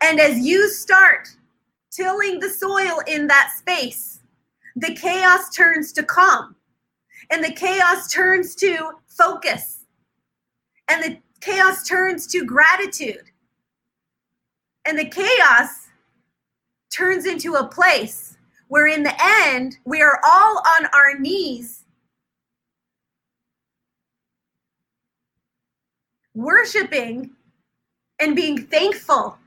And 0.00 0.18
as 0.18 0.38
you 0.38 0.70
start 0.70 1.28
tilling 1.94 2.40
the 2.40 2.50
soil 2.50 3.00
in 3.06 3.26
that 3.28 3.52
space, 3.56 4.20
the 4.76 4.94
chaos 4.94 5.50
turns 5.50 5.92
to 5.92 6.02
calm 6.02 6.56
and 7.30 7.42
the 7.42 7.52
chaos 7.52 8.10
turns 8.10 8.54
to 8.56 8.92
focus 9.06 9.84
and 10.88 11.02
the 11.02 11.18
chaos 11.40 11.86
turns 11.86 12.26
to 12.26 12.44
gratitude 12.44 13.30
and 14.86 14.98
the 14.98 15.04
chaos 15.04 15.88
turns 16.92 17.26
into 17.26 17.54
a 17.54 17.66
place 17.66 18.36
where 18.68 18.88
in 18.88 19.02
the 19.02 19.14
end 19.20 19.78
we 19.84 20.02
are 20.02 20.20
all 20.26 20.62
on 20.78 20.86
our 20.86 21.18
knees 21.18 21.84
worshiping 26.34 27.30
and 28.20 28.34
being 28.34 28.66
thankful 28.66 29.38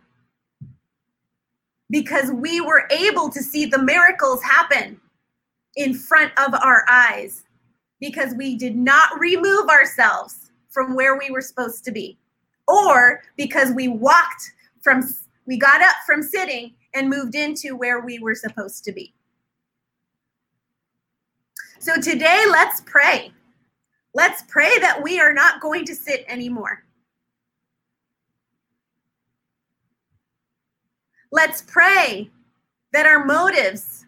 because 1.89 2.32
we 2.32 2.62
were 2.62 2.88
able 2.91 3.30
to 3.30 3.41
see 3.41 3.65
the 3.65 3.82
miracles 3.82 4.41
happen 4.43 5.00
in 5.76 5.93
front 5.93 6.32
of 6.38 6.54
our 6.54 6.84
eyes 6.89 7.43
because 8.00 8.34
we 8.36 8.58
did 8.58 8.76
not 8.76 9.19
remove 9.19 9.69
ourselves 9.69 10.52
from 10.69 10.95
where 10.95 11.17
we 11.17 11.32
were 11.32 11.41
supposed 11.41 11.84
to 11.86 11.91
be 11.91 12.17
or 12.67 13.21
because 13.38 13.71
we 13.71 13.88
walked 13.88 14.52
from 14.82 15.02
we 15.45 15.58
got 15.58 15.82
up 15.82 15.95
from 16.06 16.21
sitting 16.21 16.73
and 16.93 17.10
moved 17.10 17.36
into 17.36 17.76
where 17.76 18.02
we 18.02 18.19
were 18.19 18.36
supposed 18.36 18.84
to 18.84 18.91
be. 18.91 19.13
So 21.80 22.02
today 22.02 22.43
let's 22.50 22.82
pray. 22.82 23.32
Let's 24.13 24.43
pray 24.50 24.78
that 24.80 25.02
we 25.02 25.19
are 25.19 25.34
not 25.34 25.62
going 25.62 25.86
to 25.86 25.95
sit 25.95 26.26
anymore. 26.28 26.84
Let's 31.38 31.62
pray 31.62 32.32
that 32.93 33.06
our 33.06 33.23
motives 33.23 34.08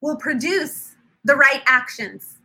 will 0.00 0.16
produce 0.16 0.96
the 1.24 1.36
right 1.36 1.60
actions. 1.66 2.38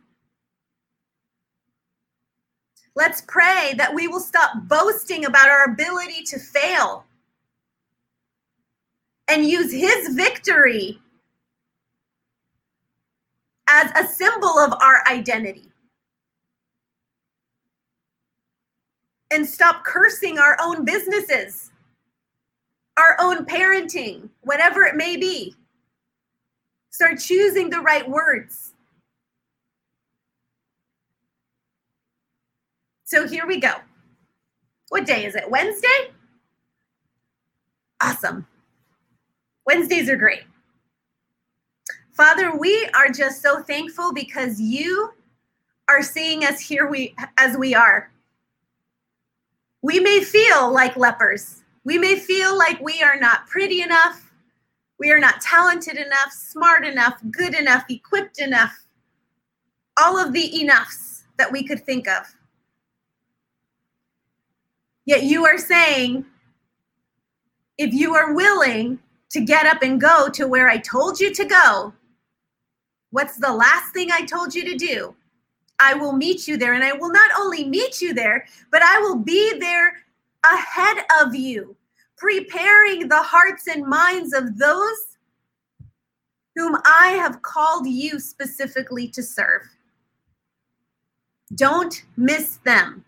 Let's 2.94 3.22
pray 3.22 3.72
that 3.78 3.94
we 3.94 4.08
will 4.08 4.20
stop 4.20 4.68
boasting 4.68 5.24
about 5.24 5.48
our 5.48 5.72
ability 5.72 6.22
to 6.24 6.38
fail 6.38 7.06
and 9.28 9.46
use 9.46 9.72
his 9.72 10.14
victory 10.14 11.00
as 13.70 13.90
a 13.92 14.06
symbol 14.06 14.58
of 14.58 14.74
our 14.82 15.02
identity. 15.10 15.72
And 19.30 19.48
stop 19.48 19.82
cursing 19.82 20.38
our 20.38 20.58
own 20.60 20.84
businesses, 20.84 21.70
our 23.00 23.16
own 23.18 23.46
parenting, 23.46 24.28
whatever 24.42 24.84
it 24.84 24.94
may 24.94 25.16
be. 25.16 25.54
Start 26.90 27.18
choosing 27.18 27.70
the 27.70 27.80
right 27.80 28.08
words. 28.08 28.74
So 33.04 33.26
here 33.26 33.46
we 33.46 33.58
go. 33.58 33.72
What 34.90 35.06
day 35.06 35.24
is 35.24 35.34
it? 35.34 35.50
Wednesday? 35.50 36.10
Awesome. 38.02 38.46
Wednesdays 39.66 40.08
are 40.08 40.16
great. 40.16 40.42
Father, 42.12 42.56
we 42.56 42.88
are 42.94 43.08
just 43.08 43.40
so 43.40 43.62
thankful 43.62 44.12
because 44.12 44.60
you 44.60 45.12
are 45.88 46.02
seeing 46.02 46.44
us 46.44 46.60
here 46.60 46.86
we 46.88 47.14
as 47.38 47.56
we 47.56 47.74
are. 47.74 48.10
We 49.82 50.00
may 50.00 50.22
feel 50.22 50.72
like 50.72 50.96
lepers. 50.96 51.59
We 51.84 51.98
may 51.98 52.16
feel 52.16 52.56
like 52.56 52.80
we 52.80 53.02
are 53.02 53.16
not 53.16 53.46
pretty 53.46 53.82
enough. 53.82 54.32
We 54.98 55.10
are 55.10 55.18
not 55.18 55.40
talented 55.40 55.96
enough, 55.96 56.32
smart 56.32 56.84
enough, 56.84 57.20
good 57.30 57.54
enough, 57.54 57.84
equipped 57.88 58.38
enough. 58.38 58.76
All 59.98 60.18
of 60.18 60.32
the 60.32 60.60
enoughs 60.60 61.24
that 61.38 61.50
we 61.50 61.62
could 61.66 61.84
think 61.84 62.06
of. 62.06 62.26
Yet 65.06 65.24
you 65.24 65.46
are 65.46 65.58
saying, 65.58 66.26
if 67.78 67.94
you 67.94 68.14
are 68.14 68.34
willing 68.34 68.98
to 69.30 69.40
get 69.40 69.66
up 69.66 69.82
and 69.82 70.00
go 70.00 70.28
to 70.28 70.46
where 70.46 70.68
I 70.68 70.76
told 70.76 71.18
you 71.18 71.32
to 71.32 71.44
go, 71.44 71.94
What's 73.10 73.36
the 73.36 73.52
last 73.52 73.92
thing 73.92 74.10
I 74.12 74.24
told 74.24 74.54
you 74.54 74.64
to 74.64 74.76
do? 74.76 75.14
I 75.80 75.94
will 75.94 76.12
meet 76.12 76.46
you 76.46 76.56
there. 76.56 76.74
And 76.74 76.84
I 76.84 76.92
will 76.92 77.10
not 77.10 77.30
only 77.38 77.64
meet 77.64 78.00
you 78.00 78.14
there, 78.14 78.46
but 78.70 78.82
I 78.82 78.98
will 79.00 79.16
be 79.16 79.58
there 79.58 79.94
ahead 80.44 81.04
of 81.20 81.34
you, 81.34 81.76
preparing 82.16 83.08
the 83.08 83.22
hearts 83.22 83.66
and 83.66 83.86
minds 83.86 84.32
of 84.32 84.58
those 84.58 85.16
whom 86.56 86.76
I 86.84 87.08
have 87.10 87.42
called 87.42 87.86
you 87.86 88.18
specifically 88.18 89.08
to 89.08 89.22
serve. 89.22 89.62
Don't 91.54 92.04
miss 92.16 92.58
them. 92.58 93.04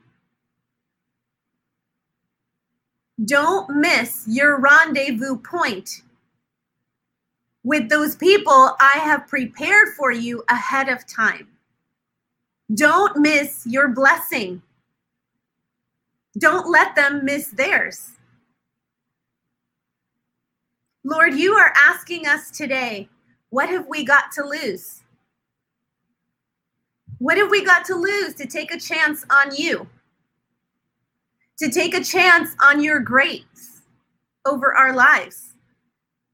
Don't 3.24 3.76
miss 3.76 4.24
your 4.26 4.58
rendezvous 4.58 5.36
point 5.36 6.02
with 7.64 7.88
those 7.88 8.16
people 8.16 8.74
I 8.80 8.98
have 8.98 9.28
prepared 9.28 9.90
for 9.96 10.10
you 10.10 10.42
ahead 10.48 10.88
of 10.88 11.06
time. 11.06 11.48
Don't 12.74 13.18
miss 13.18 13.66
your 13.66 13.88
blessing. 13.88 14.62
Don't 16.38 16.70
let 16.70 16.94
them 16.96 17.24
miss 17.24 17.48
theirs. 17.48 18.12
Lord, 21.04 21.34
you 21.34 21.54
are 21.54 21.72
asking 21.76 22.26
us 22.26 22.50
today, 22.50 23.08
what 23.50 23.68
have 23.68 23.86
we 23.88 24.04
got 24.04 24.32
to 24.32 24.44
lose? 24.44 25.00
What 27.18 27.36
have 27.36 27.50
we 27.50 27.64
got 27.64 27.84
to 27.86 27.94
lose 27.94 28.34
to 28.34 28.46
take 28.46 28.72
a 28.72 28.78
chance 28.78 29.24
on 29.30 29.54
you? 29.54 29.88
To 31.58 31.70
take 31.70 31.94
a 31.94 32.02
chance 32.02 32.50
on 32.62 32.82
your 32.82 33.00
grace 33.00 33.82
over 34.46 34.74
our 34.74 34.94
lives? 34.94 35.52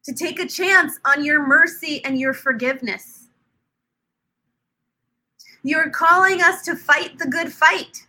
to 0.09 0.15
take 0.15 0.41
a 0.41 0.49
chance 0.49 0.99
on 1.05 1.23
your 1.23 1.47
mercy 1.47 2.03
and 2.03 2.19
your 2.19 2.33
forgiveness. 2.33 3.27
You're 5.63 5.91
calling 5.91 6.41
us 6.41 6.63
to 6.63 6.77
fight 6.77 7.19
the 7.19 7.27
good 7.27 7.53
fight. 7.53 8.07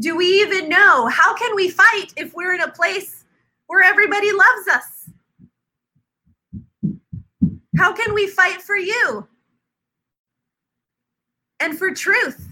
Do 0.00 0.16
we 0.16 0.24
even 0.40 0.68
know? 0.70 1.08
How 1.08 1.34
can 1.34 1.54
we 1.54 1.68
fight 1.68 2.06
if 2.16 2.32
we're 2.34 2.54
in 2.54 2.62
a 2.62 2.70
place 2.70 3.24
where 3.66 3.82
everybody 3.82 4.32
loves 4.32 4.68
us? 4.68 5.10
How 7.76 7.92
can 7.92 8.14
we 8.14 8.26
fight 8.26 8.62
for 8.62 8.76
you 8.76 9.28
and 11.60 11.78
for 11.78 11.92
truth 11.92 12.48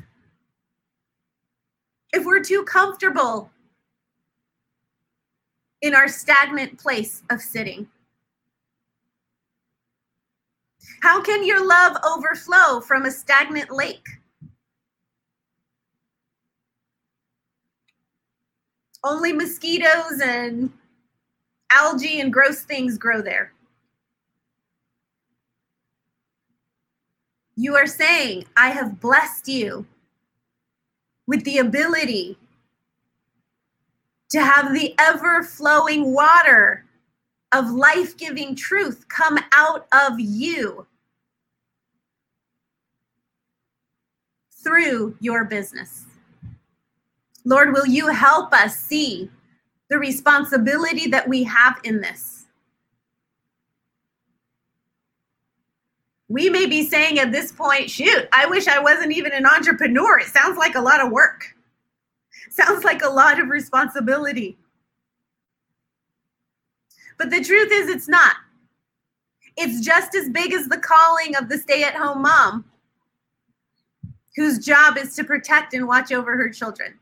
if 2.13 2.27
we're 2.27 2.45
too 2.45 2.65
comfortable 2.65 3.51
in 5.81 5.95
our 5.95 6.09
stagnant 6.09 6.79
place 6.79 7.23
of 7.31 7.41
sitting? 7.41 7.89
How 11.01 11.23
can 11.23 11.47
your 11.47 11.67
love 11.67 11.97
overflow 12.05 12.81
from 12.81 13.07
a 13.07 13.11
stagnant 13.11 13.71
lake? 13.71 14.07
Only 19.05 19.33
mosquitoes 19.33 20.21
and 20.23 20.73
algae 21.73 22.21
and 22.21 22.33
gross 22.33 22.63
things 22.63 22.99
grow 22.99 23.23
there. 23.23 23.53
You 27.55 27.75
are 27.77 27.87
saying, 27.87 28.45
I 28.57 28.71
have 28.71 29.01
blessed 29.01 29.49
you 29.49 29.87
with 31.27 31.45
the 31.45 31.59
ability 31.59 32.39
to 34.31 34.43
have 34.43 34.73
the 34.73 34.95
ever 34.99 35.43
flowing 35.43 36.13
water 36.13 36.85
of 37.53 37.71
life 37.71 38.17
giving 38.17 38.55
truth 38.55 39.07
come 39.09 39.39
out 39.53 39.87
of 39.93 40.21
you 40.21 40.87
through 44.63 45.17
your 45.21 45.45
business. 45.45 46.05
Lord, 47.49 47.73
will 47.73 47.87
you 47.87 48.09
help 48.09 48.53
us 48.53 48.79
see 48.79 49.31
the 49.89 49.99
responsibility 49.99 51.09
that 51.09 51.27
we 51.27 51.45
have 51.45 51.81
in 51.83 52.03
this? 52.03 52.45
We 56.29 56.51
may 56.51 56.67
be 56.67 56.87
saying 56.87 57.19
at 57.19 57.33
this 57.33 57.51
point, 57.51 57.89
shoot, 57.89 58.29
I 58.35 58.45
wish 58.45 58.69
I 58.69 58.79
wasn't 58.79 59.13
even 59.13 59.33
an 59.33 59.47
entrepreneur. 59.47 60.19
It 60.19 60.27
sounds 60.27 60.59
like 60.59 60.75
a 60.75 60.81
lot 60.81 61.01
of 61.01 61.11
work. 61.11 61.57
Sounds 62.51 62.85
like 62.85 63.01
a 63.01 63.09
lot 63.09 63.41
of 63.41 63.49
responsibility. 63.49 64.59
But 67.17 67.31
the 67.31 67.43
truth 67.43 67.71
is, 67.73 67.89
it's 67.89 68.09
not. 68.09 68.37
It's 69.57 69.81
just 69.81 70.15
as 70.15 70.29
big 70.29 70.53
as 70.53 70.69
the 70.69 70.77
calling 70.77 71.35
of 71.35 71.49
the 71.49 71.57
stay 71.57 71.83
at 71.83 71.95
home 71.95 72.21
mom 72.21 72.67
whose 74.37 74.59
job 74.59 74.99
is 74.99 75.17
to 75.17 75.25
protect 75.25 75.73
and 75.73 75.89
watch 75.89 76.13
over 76.13 76.37
her 76.37 76.51
children. 76.51 76.99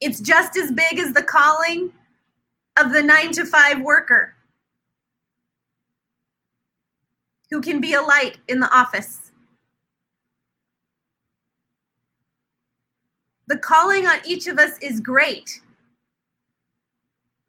It's 0.00 0.20
just 0.20 0.56
as 0.56 0.70
big 0.72 0.98
as 0.98 1.12
the 1.12 1.22
calling 1.22 1.92
of 2.78 2.92
the 2.92 3.02
nine 3.02 3.32
to 3.32 3.44
five 3.44 3.80
worker 3.80 4.34
who 7.50 7.60
can 7.60 7.80
be 7.80 7.94
a 7.94 8.02
light 8.02 8.38
in 8.48 8.60
the 8.60 8.70
office. 8.76 9.32
The 13.48 13.56
calling 13.56 14.06
on 14.06 14.18
each 14.26 14.48
of 14.48 14.58
us 14.58 14.76
is 14.80 15.00
great. 15.00 15.60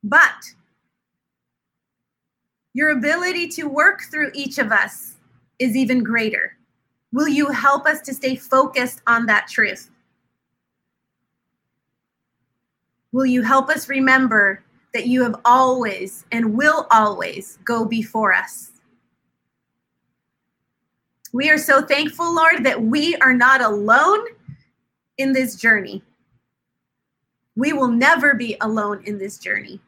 But 0.04 0.54
your 2.74 2.92
ability 2.92 3.48
to 3.50 3.64
work 3.64 4.02
through 4.12 4.32
each 4.36 4.60
of 4.60 4.72
us 4.72 5.16
is 5.58 5.76
even 5.76 6.04
greater. 6.04 6.56
Will 7.12 7.28
you 7.28 7.50
help 7.50 7.88
us 7.88 8.02
to 8.02 8.14
stay 8.14 8.36
focused 8.36 9.02
on 9.08 9.26
that 9.26 9.48
truth? 9.48 9.90
Will 13.18 13.26
you 13.26 13.42
help 13.42 13.70
us 13.70 13.90
remember 13.90 14.64
that 14.94 15.08
you 15.08 15.24
have 15.24 15.38
always 15.44 16.24
and 16.32 16.56
will 16.56 16.86
always 16.92 17.58
go 17.64 17.84
before 17.84 18.32
us? 18.32 18.74
We 21.34 21.50
are 21.50 21.58
so 21.58 21.82
thankful, 21.82 22.32
Lord, 22.32 22.64
that 22.64 22.80
we 22.80 23.16
are 23.16 23.34
not 23.34 23.62
alone 23.62 24.24
in 25.18 25.34
this 25.34 25.56
journey. 25.56 26.04
We 27.56 27.74
will 27.74 27.88
never 27.88 28.36
be 28.36 28.56
alone 28.62 29.02
in 29.06 29.18
this 29.18 29.40
journey. 29.40 29.82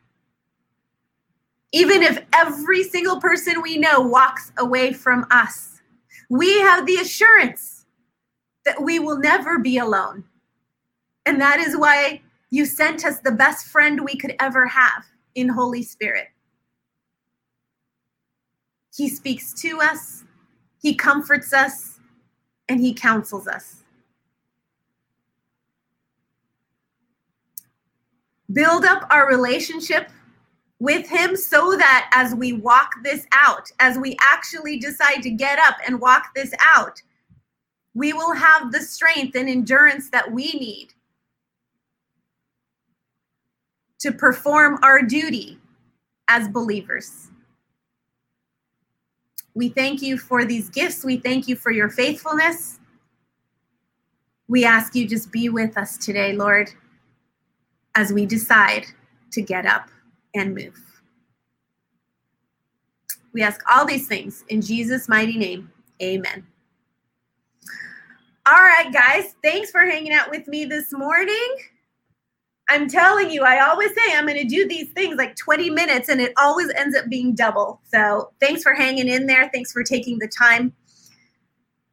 Even 1.72 2.02
if 2.02 2.26
every 2.34 2.82
single 2.82 3.22
person 3.22 3.62
we 3.62 3.78
know 3.78 4.02
walks 4.02 4.52
away 4.58 4.92
from 4.92 5.28
us, 5.30 5.84
we 6.32 6.60
have 6.62 6.88
the 6.88 6.96
assurance 6.96 7.86
that 8.66 8.82
we 8.82 8.98
will 8.98 9.20
never 9.20 9.60
be 9.60 9.78
alone. 9.78 10.24
And 11.28 11.40
that 11.40 11.60
is 11.60 11.78
why 11.78 12.22
you 12.50 12.66
sent 12.66 13.06
us 13.06 13.20
the 13.20 13.32
best 13.32 13.68
friend 13.68 14.04
we 14.04 14.16
could 14.16 14.36
ever 14.40 14.66
have 14.66 15.06
in 15.36 15.50
Holy 15.50 15.84
Spirit. 15.84 16.28
He 18.96 19.08
speaks 19.08 19.54
to 19.62 19.80
us, 19.82 20.24
He 20.82 20.96
comforts 20.96 21.54
us, 21.54 22.00
and 22.68 22.80
He 22.80 22.94
counsels 22.94 23.48
us. 23.48 23.84
Build 28.52 28.84
up 28.84 29.06
our 29.12 29.28
relationship 29.28 30.10
with 30.80 31.08
Him 31.08 31.36
so 31.36 31.78
that 31.78 32.10
as 32.14 32.34
we 32.34 32.54
walk 32.54 32.92
this 33.04 33.28
out, 33.32 33.70
as 33.80 33.98
we 34.00 34.18
actually 34.22 34.80
decide 34.80 35.22
to 35.22 35.30
get 35.30 35.60
up 35.60 35.76
and 35.86 36.02
walk 36.02 36.34
this 36.36 36.52
out, 36.60 37.02
we 37.94 38.12
will 38.12 38.34
have 38.34 38.72
the 38.72 38.82
strength 38.82 39.36
and 39.36 39.48
endurance 39.48 40.10
that 40.10 40.32
we 40.32 40.54
need 40.54 40.94
to 44.00 44.12
perform 44.12 44.80
our 44.84 45.02
duty 45.02 45.60
as 46.28 46.48
believers. 46.48 47.30
We 49.54 49.70
thank 49.70 50.02
you 50.02 50.18
for 50.18 50.46
these 50.46 50.70
gifts. 50.70 51.04
We 51.04 51.18
thank 51.18 51.48
you 51.48 51.56
for 51.56 51.72
your 51.72 51.90
faithfulness. 51.90 52.80
We 54.48 54.66
ask 54.66 54.96
you 54.96 55.08
just 55.08 55.32
be 55.32 55.50
with 55.50 55.78
us 55.78 55.98
today, 55.98 56.34
Lord, 56.34 56.72
as 57.96 58.14
we 58.14 58.26
decide 58.26 58.86
to 59.32 59.42
get 59.42 59.66
up 59.66 59.90
and 60.34 60.56
move. 60.56 60.80
We 63.34 63.42
ask 63.42 63.62
all 63.70 63.86
these 63.86 64.08
things 64.08 64.44
in 64.50 64.62
Jesus' 64.62 65.08
mighty 65.08 65.38
name. 65.38 65.72
Amen. 66.02 66.46
All 68.48 68.56
right, 68.56 68.92
guys, 68.92 69.36
thanks 69.44 69.70
for 69.70 69.82
hanging 69.82 70.14
out 70.14 70.32
with 70.32 70.48
me 70.48 70.66
this 70.66 70.92
morning. 70.92 71.56
I'm 72.70 72.88
telling 72.88 73.32
you, 73.32 73.44
I 73.44 73.68
always 73.68 73.90
say 73.90 74.14
I'm 74.16 74.28
going 74.28 74.38
to 74.38 74.48
do 74.48 74.68
these 74.68 74.90
things 74.90 75.18
like 75.18 75.36
20 75.36 75.72
minutes 75.72 76.08
and 76.08 76.22
it 76.22 76.34
always 76.38 76.72
ends 76.76 76.96
up 76.96 77.10
being 77.10 77.34
double. 77.34 77.82
So 77.92 78.32
thanks 78.40 78.62
for 78.62 78.74
hanging 78.74 79.08
in 79.08 79.26
there. 79.26 79.50
Thanks 79.52 79.72
for 79.72 79.84
taking 79.84 80.20
the 80.20 80.28
time. 80.28 80.72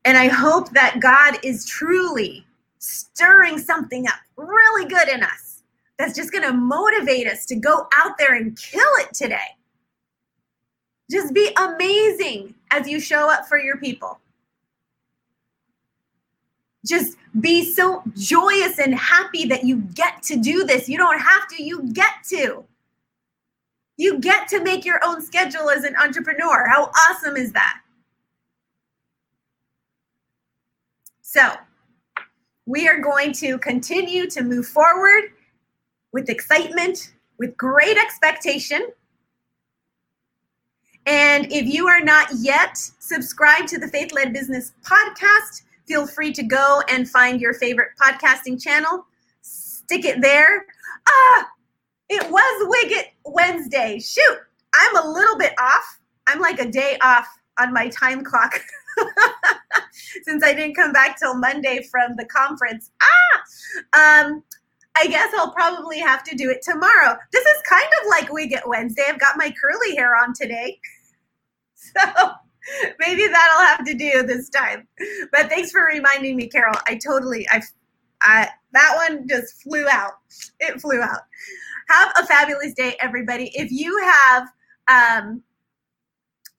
And 0.04 0.18
I 0.18 0.28
hope 0.28 0.70
that 0.72 1.00
God 1.00 1.38
is 1.42 1.64
truly 1.64 2.46
stirring 2.78 3.58
something 3.58 4.06
up 4.06 4.20
really 4.36 4.86
good 4.88 5.08
in 5.08 5.22
us 5.22 5.62
that's 5.98 6.14
just 6.14 6.30
going 6.30 6.44
to 6.44 6.52
motivate 6.52 7.26
us 7.26 7.46
to 7.46 7.56
go 7.56 7.88
out 7.94 8.18
there 8.18 8.36
and 8.36 8.56
kill 8.58 8.82
it 8.98 9.14
today. 9.14 9.56
Just 11.10 11.32
be 11.32 11.50
amazing 11.56 12.54
as 12.70 12.86
you 12.86 13.00
show 13.00 13.30
up 13.30 13.46
for 13.46 13.58
your 13.58 13.78
people 13.78 14.20
just 16.86 17.16
be 17.40 17.64
so 17.64 18.02
joyous 18.14 18.78
and 18.78 18.94
happy 18.94 19.44
that 19.46 19.64
you 19.64 19.78
get 19.94 20.22
to 20.24 20.36
do 20.36 20.64
this. 20.64 20.88
You 20.88 20.98
don't 20.98 21.18
have 21.18 21.48
to, 21.48 21.62
you 21.62 21.92
get 21.92 22.24
to. 22.28 22.64
You 23.96 24.18
get 24.18 24.48
to 24.48 24.62
make 24.62 24.84
your 24.84 25.00
own 25.04 25.22
schedule 25.22 25.70
as 25.70 25.84
an 25.84 25.96
entrepreneur. 25.96 26.66
How 26.68 26.90
awesome 27.08 27.36
is 27.36 27.52
that? 27.52 27.80
So, 31.22 31.52
we 32.66 32.88
are 32.88 32.98
going 32.98 33.32
to 33.34 33.58
continue 33.58 34.28
to 34.30 34.42
move 34.42 34.66
forward 34.66 35.32
with 36.12 36.28
excitement, 36.28 37.14
with 37.38 37.56
great 37.56 37.96
expectation. 37.96 38.88
And 41.06 41.50
if 41.52 41.66
you 41.66 41.86
are 41.86 42.02
not 42.02 42.28
yet 42.38 42.76
subscribed 42.76 43.68
to 43.68 43.78
the 43.78 43.88
Faith 43.88 44.12
Led 44.12 44.32
Business 44.32 44.72
podcast, 44.82 45.62
feel 45.86 46.06
free 46.06 46.32
to 46.32 46.42
go 46.42 46.82
and 46.88 47.08
find 47.08 47.40
your 47.40 47.54
favorite 47.54 47.90
podcasting 48.00 48.62
channel, 48.62 49.06
stick 49.42 50.04
it 50.04 50.20
there. 50.20 50.66
Ah, 51.08 51.48
it 52.08 52.30
was 52.30 52.68
Wiget 52.68 53.12
Wednesday. 53.24 53.98
Shoot, 53.98 54.38
I'm 54.74 54.96
a 54.96 55.08
little 55.10 55.38
bit 55.38 55.52
off. 55.60 56.00
I'm 56.26 56.40
like 56.40 56.58
a 56.58 56.70
day 56.70 56.98
off 57.02 57.26
on 57.58 57.72
my 57.72 57.88
time 57.88 58.24
clock 58.24 58.60
since 60.24 60.44
I 60.44 60.52
didn't 60.52 60.74
come 60.74 60.92
back 60.92 61.18
till 61.18 61.36
Monday 61.38 61.86
from 61.90 62.16
the 62.16 62.26
conference. 62.26 62.90
Ah, 63.02 64.22
um, 64.24 64.42
I 64.96 65.06
guess 65.06 65.32
I'll 65.36 65.52
probably 65.52 65.98
have 65.98 66.24
to 66.24 66.36
do 66.36 66.50
it 66.50 66.62
tomorrow. 66.62 67.16
This 67.32 67.44
is 67.44 67.62
kind 67.68 67.86
of 68.00 68.08
like 68.08 68.28
Wiget 68.30 68.66
Wednesday. 68.66 69.02
I've 69.08 69.20
got 69.20 69.36
my 69.36 69.54
curly 69.60 69.94
hair 69.96 70.16
on 70.16 70.32
today. 70.34 70.80
So 71.94 72.02
maybe 72.98 73.26
that'll 73.26 73.66
have 73.66 73.84
to 73.84 73.94
do 73.94 74.22
this 74.22 74.48
time. 74.48 74.86
But 75.32 75.48
thanks 75.48 75.70
for 75.70 75.84
reminding 75.84 76.36
me, 76.36 76.48
Carol. 76.48 76.74
I 76.86 76.96
totally, 76.96 77.46
I, 77.50 77.62
I 78.22 78.48
that 78.72 79.08
one 79.08 79.26
just 79.28 79.62
flew 79.62 79.86
out. 79.88 80.12
It 80.60 80.80
flew 80.80 81.00
out. 81.00 81.20
Have 81.88 82.12
a 82.18 82.26
fabulous 82.26 82.74
day, 82.74 82.96
everybody. 83.00 83.50
If 83.54 83.70
you 83.70 83.98
have, 83.98 84.48
um, 84.88 85.42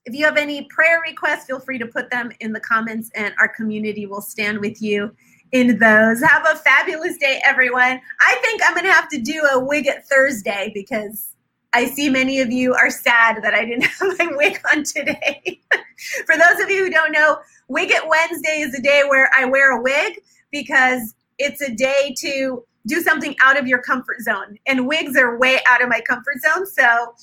if 0.06 0.16
you 0.16 0.24
have 0.24 0.38
any 0.38 0.64
prayer 0.70 1.02
requests, 1.06 1.46
feel 1.46 1.60
free 1.60 1.78
to 1.78 1.86
put 1.86 2.10
them 2.10 2.32
in 2.40 2.54
the 2.54 2.62
comments, 2.62 3.12
and 3.14 3.34
our 3.40 3.50
community 3.50 4.06
will 4.06 4.22
stand 4.22 4.60
with 4.60 4.82
you 4.82 5.14
in 5.52 5.78
those. 5.78 6.22
Have 6.22 6.46
a 6.48 6.56
fabulous 6.56 7.18
day, 7.18 7.42
everyone. 7.46 8.00
I 8.22 8.40
think 8.42 8.62
I'm 8.66 8.74
going 8.74 8.86
to 8.86 8.92
have 8.92 9.10
to 9.10 9.20
do 9.20 9.42
a 9.42 9.60
Wiget 9.60 10.04
Thursday 10.06 10.72
because 10.74 11.36
I 11.78 11.86
see 11.86 12.10
many 12.10 12.40
of 12.40 12.52
you 12.52 12.74
are 12.74 12.90
sad 12.90 13.44
that 13.44 13.54
I 13.54 13.64
didn't 13.64 13.84
have 14.00 14.18
my 14.18 14.30
wig 14.32 14.60
on 14.74 14.84
today. 14.84 15.62
For 16.26 16.36
those 16.36 16.60
of 16.60 16.72
you 16.72 16.86
who 16.86 16.90
don't 16.90 17.12
know, 17.12 17.38
Wiget 17.70 18.10
Wednesday 18.10 18.62
is 18.62 18.74
a 18.74 18.82
day 18.82 19.04
where 19.08 19.30
I 19.38 19.46
wear 19.46 19.78
a 19.78 19.84
wig 19.84 20.20
because 20.52 21.14
it's 21.38 21.62
a 21.62 21.72
day 21.72 22.16
to 22.18 22.66
do 22.88 23.02
something 23.02 23.36
out 23.44 23.60
of 23.60 23.68
your 23.68 23.78
comfort 23.80 24.22
zone. 24.22 24.58
And 24.66 24.88
wigs 24.88 25.16
are 25.18 25.38
way 25.38 25.60
out 25.70 25.84
of 25.84 25.90
my 25.90 26.02
comfort 26.02 26.38
zone. 26.42 26.66
So 26.66 27.14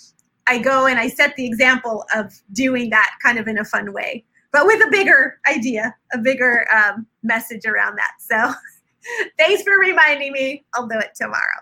I 0.46 0.58
go 0.58 0.86
and 0.86 1.00
I 1.00 1.08
set 1.08 1.34
the 1.34 1.46
example 1.46 2.04
of 2.14 2.32
doing 2.52 2.90
that 2.90 3.10
kind 3.20 3.40
of 3.40 3.48
in 3.48 3.58
a 3.58 3.64
fun 3.64 3.92
way, 3.92 4.24
but 4.52 4.66
with 4.66 4.80
a 4.86 4.90
bigger 4.92 5.40
idea, 5.50 5.96
a 6.12 6.18
bigger 6.18 6.68
um, 6.72 7.08
message 7.24 7.64
around 7.66 7.96
that. 7.96 8.12
So 8.20 8.54
thanks 9.38 9.62
for 9.64 9.72
reminding 9.80 10.32
me. 10.32 10.64
I'll 10.74 10.86
do 10.86 10.98
it 11.00 11.10
tomorrow. 11.16 11.58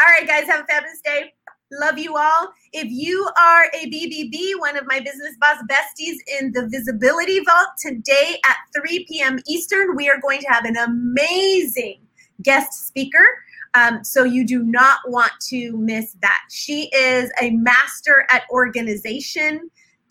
All 0.00 0.06
right, 0.08 0.26
guys, 0.26 0.46
have 0.46 0.64
a 0.64 0.66
fabulous 0.66 1.00
day. 1.04 1.34
Love 1.80 1.98
you 1.98 2.18
all. 2.18 2.52
If 2.74 2.88
you 2.90 3.26
are 3.40 3.64
a 3.72 3.86
BBB, 3.86 4.60
one 4.60 4.76
of 4.76 4.86
my 4.86 5.00
business 5.00 5.34
boss 5.40 5.56
besties 5.70 6.16
in 6.38 6.52
the 6.52 6.68
Visibility 6.68 7.40
Vault, 7.40 7.68
today 7.80 8.38
at 8.46 8.56
3 8.78 9.06
p.m. 9.08 9.38
Eastern, 9.48 9.96
we 9.96 10.06
are 10.10 10.20
going 10.20 10.40
to 10.40 10.48
have 10.48 10.66
an 10.66 10.76
amazing 10.76 12.00
guest 12.42 12.88
speaker. 12.88 13.26
Um, 13.72 14.04
so 14.04 14.22
you 14.22 14.46
do 14.46 14.62
not 14.62 14.98
want 15.06 15.32
to 15.48 15.74
miss 15.78 16.14
that. 16.20 16.40
She 16.50 16.90
is 16.94 17.32
a 17.40 17.52
master 17.52 18.26
at 18.30 18.42
organization, 18.50 19.70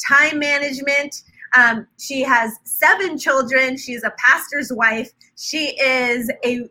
time 0.09 0.39
management. 0.39 1.21
Um, 1.55 1.85
she 1.99 2.23
has 2.23 2.57
seven 2.63 3.19
children. 3.19 3.77
She 3.77 3.93
is 3.93 4.03
a 4.03 4.13
pastor's 4.17 4.73
wife. 4.73 5.11
She 5.37 5.79
is 5.79 6.31
a 6.43 6.67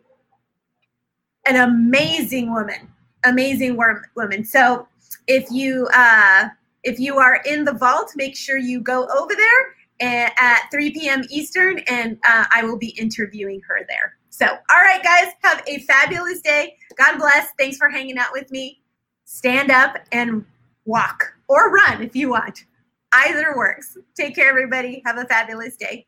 an 1.47 1.55
amazing 1.55 2.53
woman 2.53 2.89
amazing 3.23 3.77
woman. 4.15 4.43
So 4.43 4.87
if 5.27 5.49
you 5.51 5.87
uh, 5.93 6.49
if 6.83 6.99
you 6.99 7.17
are 7.17 7.41
in 7.45 7.63
the 7.63 7.73
vault, 7.73 8.11
make 8.15 8.35
sure 8.35 8.57
you 8.57 8.81
go 8.81 9.07
over 9.07 9.33
there 9.35 9.75
at 10.01 10.69
3 10.71 10.91
p.m. 10.91 11.23
Eastern, 11.29 11.79
and 11.87 12.17
uh, 12.27 12.45
I 12.53 12.63
will 12.63 12.77
be 12.77 12.89
interviewing 12.99 13.61
her 13.67 13.85
there. 13.87 14.17
So, 14.29 14.47
all 14.47 14.81
right, 14.81 15.03
guys, 15.03 15.33
have 15.43 15.63
a 15.67 15.79
fabulous 15.79 16.41
day. 16.41 16.75
God 16.97 17.17
bless. 17.17 17.49
Thanks 17.59 17.77
for 17.77 17.89
hanging 17.89 18.17
out 18.17 18.29
with 18.31 18.49
me. 18.51 18.81
Stand 19.25 19.69
up 19.69 19.97
and 20.11 20.43
walk 20.85 21.33
or 21.47 21.71
run 21.71 22.01
if 22.01 22.15
you 22.15 22.29
want. 22.29 22.65
Either 23.13 23.53
works. 23.55 23.97
Take 24.15 24.35
care, 24.35 24.49
everybody. 24.49 25.03
Have 25.05 25.17
a 25.17 25.25
fabulous 25.25 25.75
day. 25.75 26.07